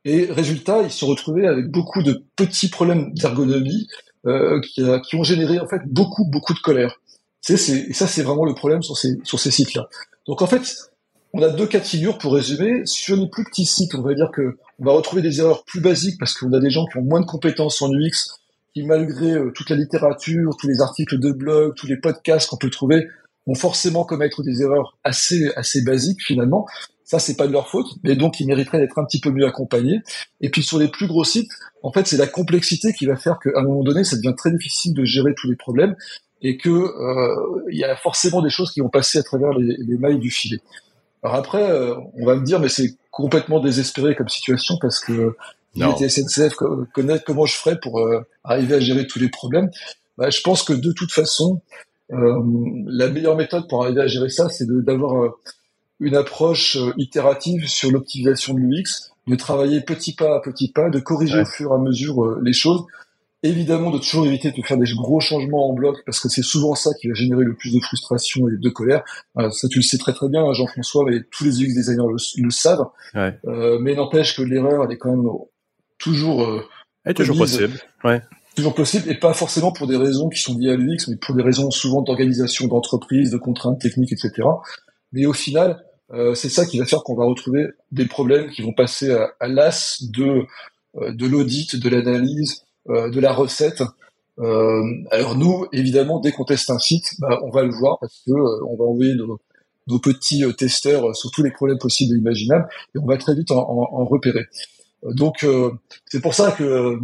[0.05, 3.87] Et résultat, ils se sont retrouvés avec beaucoup de petits problèmes d'ergonomie
[4.25, 6.99] euh, qui, qui, ont généré en fait beaucoup beaucoup de colère.
[7.41, 9.87] C'est, et ça, c'est vraiment le problème sur ces, sur ces sites-là.
[10.25, 10.61] Donc en fait,
[11.33, 12.85] on a deux cas de figure pour résumer.
[12.85, 15.81] Sur les plus petits sites, on va dire que on va retrouver des erreurs plus
[15.81, 18.31] basiques parce qu'on a des gens qui ont moins de compétences en UX,
[18.73, 22.57] qui malgré euh, toute la littérature, tous les articles de blog, tous les podcasts qu'on
[22.57, 23.05] peut trouver,
[23.45, 26.65] vont forcément commettre des erreurs assez assez basiques finalement.
[27.05, 29.45] Ça, c'est pas de leur faute, mais donc ils mériteraient d'être un petit peu mieux
[29.45, 30.01] accompagnés.
[30.41, 31.49] Et puis sur les plus gros sites,
[31.81, 34.51] en fait, c'est la complexité qui va faire qu'à un moment donné, ça devient très
[34.51, 35.95] difficile de gérer tous les problèmes
[36.41, 39.77] et que euh, il y a forcément des choses qui vont passer à travers les,
[39.97, 40.59] mailles du filet.
[41.23, 45.35] Alors après, euh, on va me dire, mais c'est complètement désespéré comme situation parce que
[45.75, 46.55] les SNCF
[46.93, 49.69] connaître comment je ferais pour euh, arriver à gérer tous les problèmes.
[50.17, 51.61] Bah, je pense que de toute façon,
[52.09, 55.33] la meilleure méthode pour arriver à gérer ça, c'est d'avoir
[55.99, 60.99] une approche itérative sur l'optimisation de l'UX, de travailler petit pas à petit pas, de
[60.99, 62.83] corriger au fur et à mesure les choses
[63.43, 66.73] évidemment de toujours éviter de faire des gros changements en bloc parce que c'est souvent
[66.73, 69.03] ça qui va générer le plus de frustration et de colère.
[69.37, 72.07] Euh, ça tu le sais très très bien, hein, Jean-François, et tous les UX designers
[72.41, 72.87] le, savent.
[73.15, 75.33] Euh, mais n'empêche que l'erreur elle est quand même euh,
[75.99, 76.65] toujours euh,
[77.15, 77.79] toujours possible.
[78.03, 78.21] Ouais.
[78.55, 81.35] Toujours possible et pas forcément pour des raisons qui sont liées à l'UX, mais pour
[81.35, 84.47] des raisons souvent d'organisation, d'entreprise, de contraintes techniques, etc.
[85.11, 88.63] Mais au final, euh, c'est ça qui va faire qu'on va retrouver des problèmes qui
[88.63, 90.41] vont passer à, à l'as de
[91.11, 93.83] de l'audit, de l'analyse, euh, de la recette.
[94.39, 94.81] Euh,
[95.11, 98.31] alors nous, évidemment, dès qu'on teste un site, bah, on va le voir parce que
[98.31, 99.39] euh, on va envoyer nos,
[99.99, 103.65] petits testeurs sur tous les problèmes possibles et imaginables, et on va très vite en,
[104.05, 104.45] repérer.
[105.03, 105.45] Donc
[106.05, 106.99] c'est pour ça que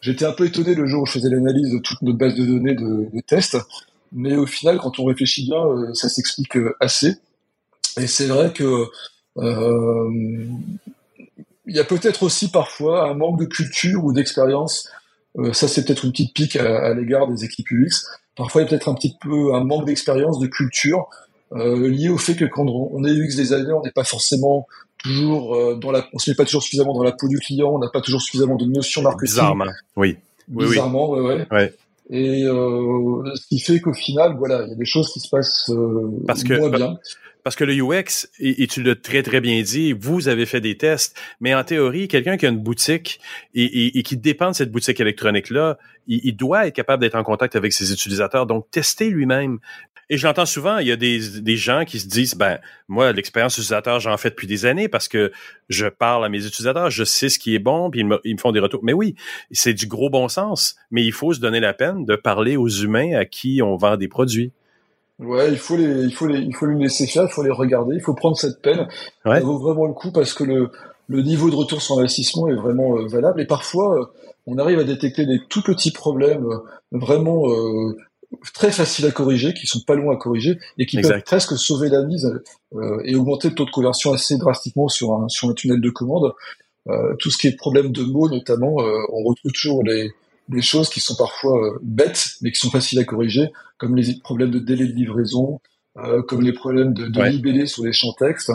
[0.00, 2.44] j'étais un peu étonné le jour où je faisais l'analyse de toute notre base de
[2.44, 3.56] données de, tests,
[4.12, 5.62] mais au final quand on réfléchit bien,
[5.94, 7.14] ça s'explique assez.
[8.00, 8.86] Et c'est vrai que
[11.66, 14.88] il y a peut-être aussi parfois un manque de culture ou d'expérience
[15.38, 18.04] euh, ça, c'est peut-être une petite pique à, l'égard des équipes UX.
[18.36, 21.08] Parfois, il y a peut-être un petit peu un manque d'expérience, de culture,
[21.52, 24.66] euh, lié au fait que quand on est UX designer, on n'est pas forcément
[24.98, 27.70] toujours euh, dans la, on se met pas toujours suffisamment dans la peau du client,
[27.72, 29.34] on n'a pas toujours suffisamment de notions marketing.
[29.36, 29.64] Bizarrement,
[29.96, 30.16] oui.
[30.48, 31.34] Bizarrement, oui.
[32.10, 35.70] Et ce qui fait qu'au final, voilà, il y a des choses qui se passent
[36.26, 36.54] parce que,
[37.48, 40.76] parce que le UX, et, tu l'as très, très bien dit, vous avez fait des
[40.76, 43.20] tests, mais en théorie, quelqu'un qui a une boutique
[43.54, 47.72] et, qui dépend de cette boutique électronique-là, il, doit être capable d'être en contact avec
[47.72, 49.60] ses utilisateurs, donc tester lui-même.
[50.10, 51.10] Et je l'entends souvent, il y a des,
[51.56, 55.32] gens qui se disent, ben, moi, l'expérience utilisateur, j'en fais depuis des années parce que
[55.70, 58.52] je parle à mes utilisateurs, je sais ce qui est bon, puis ils me font
[58.52, 58.80] des retours.
[58.82, 59.14] Mais oui,
[59.52, 62.68] c'est du gros bon sens, mais il faut se donner la peine de parler aux
[62.68, 64.52] humains à qui on vend des produits.
[65.18, 67.50] Ouais, il faut les, il faut les, il faut les laisser faire, il faut les
[67.50, 68.86] regarder, il faut prendre cette peine.
[69.24, 70.70] Ça vaut vraiment le coup parce que le,
[71.08, 73.40] le niveau de retour sur investissement est vraiment euh, valable.
[73.40, 74.04] Et parfois, euh,
[74.46, 76.58] on arrive à détecter des tout petits problèmes euh,
[76.92, 77.44] vraiment
[78.54, 81.88] très faciles à corriger, qui sont pas loin à corriger et qui peuvent presque sauver
[81.88, 82.30] la mise
[83.04, 86.32] et augmenter le taux de conversion assez drastiquement sur un, sur un tunnel de commande.
[87.18, 90.10] tout ce qui est problème de mots, notamment, on retrouve toujours les,
[90.48, 94.18] des choses qui sont parfois euh, bêtes, mais qui sont faciles à corriger, comme les
[94.22, 95.60] problèmes de délai de livraison,
[95.98, 98.50] euh, comme les problèmes de, de libellé sur les champs textes.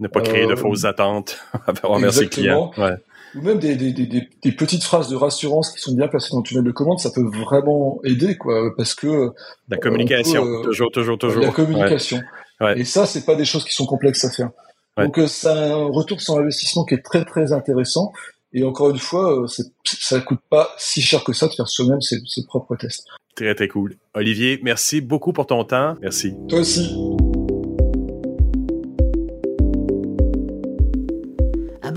[0.00, 1.38] Ne pas créer de euh, fausses attentes
[1.84, 2.70] envers le clients.
[3.34, 3.76] Ou même des,
[4.56, 7.24] petites phrases de rassurance qui sont bien placées dans le tunnel de commande, ça peut
[7.26, 9.32] vraiment aider, quoi, parce que
[9.68, 11.42] la communication, toujours, toujours, toujours.
[11.42, 12.22] La communication.
[12.76, 14.50] Et ça, c'est pas des choses qui sont complexes à faire.
[14.96, 18.12] Donc, c'est un retour sur investissement qui est très, très intéressant.
[18.52, 19.46] Et encore une fois, euh,
[19.84, 23.06] ça coûte pas si cher que ça de faire soi-même ses, ses propres tests.
[23.36, 23.96] Très, très cool.
[24.14, 25.96] Olivier, merci beaucoup pour ton temps.
[26.00, 26.34] Merci.
[26.48, 26.94] Toi aussi.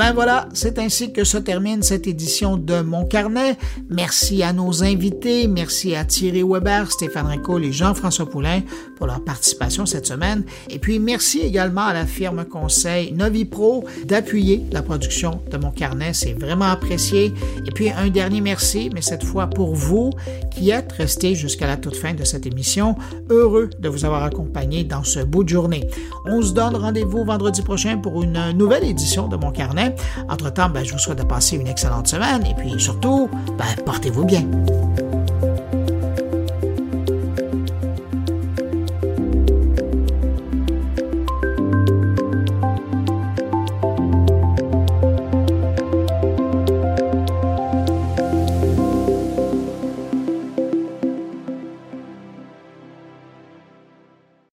[0.02, 3.56] Ben voilà, c'est ainsi que se termine cette édition de Mon Carnet.
[3.88, 8.62] Merci à nos invités, merci à Thierry Weber, Stéphane Rico et Jean-François Poulain
[8.98, 10.44] pour leur participation cette semaine.
[10.72, 16.14] Et puis merci également à la firme conseil Novipro d'appuyer la production de Mon Carnet,
[16.14, 17.32] c'est vraiment apprécié.
[17.68, 20.10] Et puis un dernier merci, mais cette fois pour vous
[20.58, 22.96] qui êtes restés jusqu'à la toute fin de cette émission.
[23.30, 25.88] Heureux de vous avoir accompagné dans ce bout de journée.
[26.26, 29.91] On se donne rendez-vous vendredi prochain pour une nouvelle édition de Mon Carnet.
[30.30, 34.26] Entre-temps, ben, je vous souhaite de passer une excellente semaine et puis surtout, ben, portez-vous
[34.26, 34.46] bien.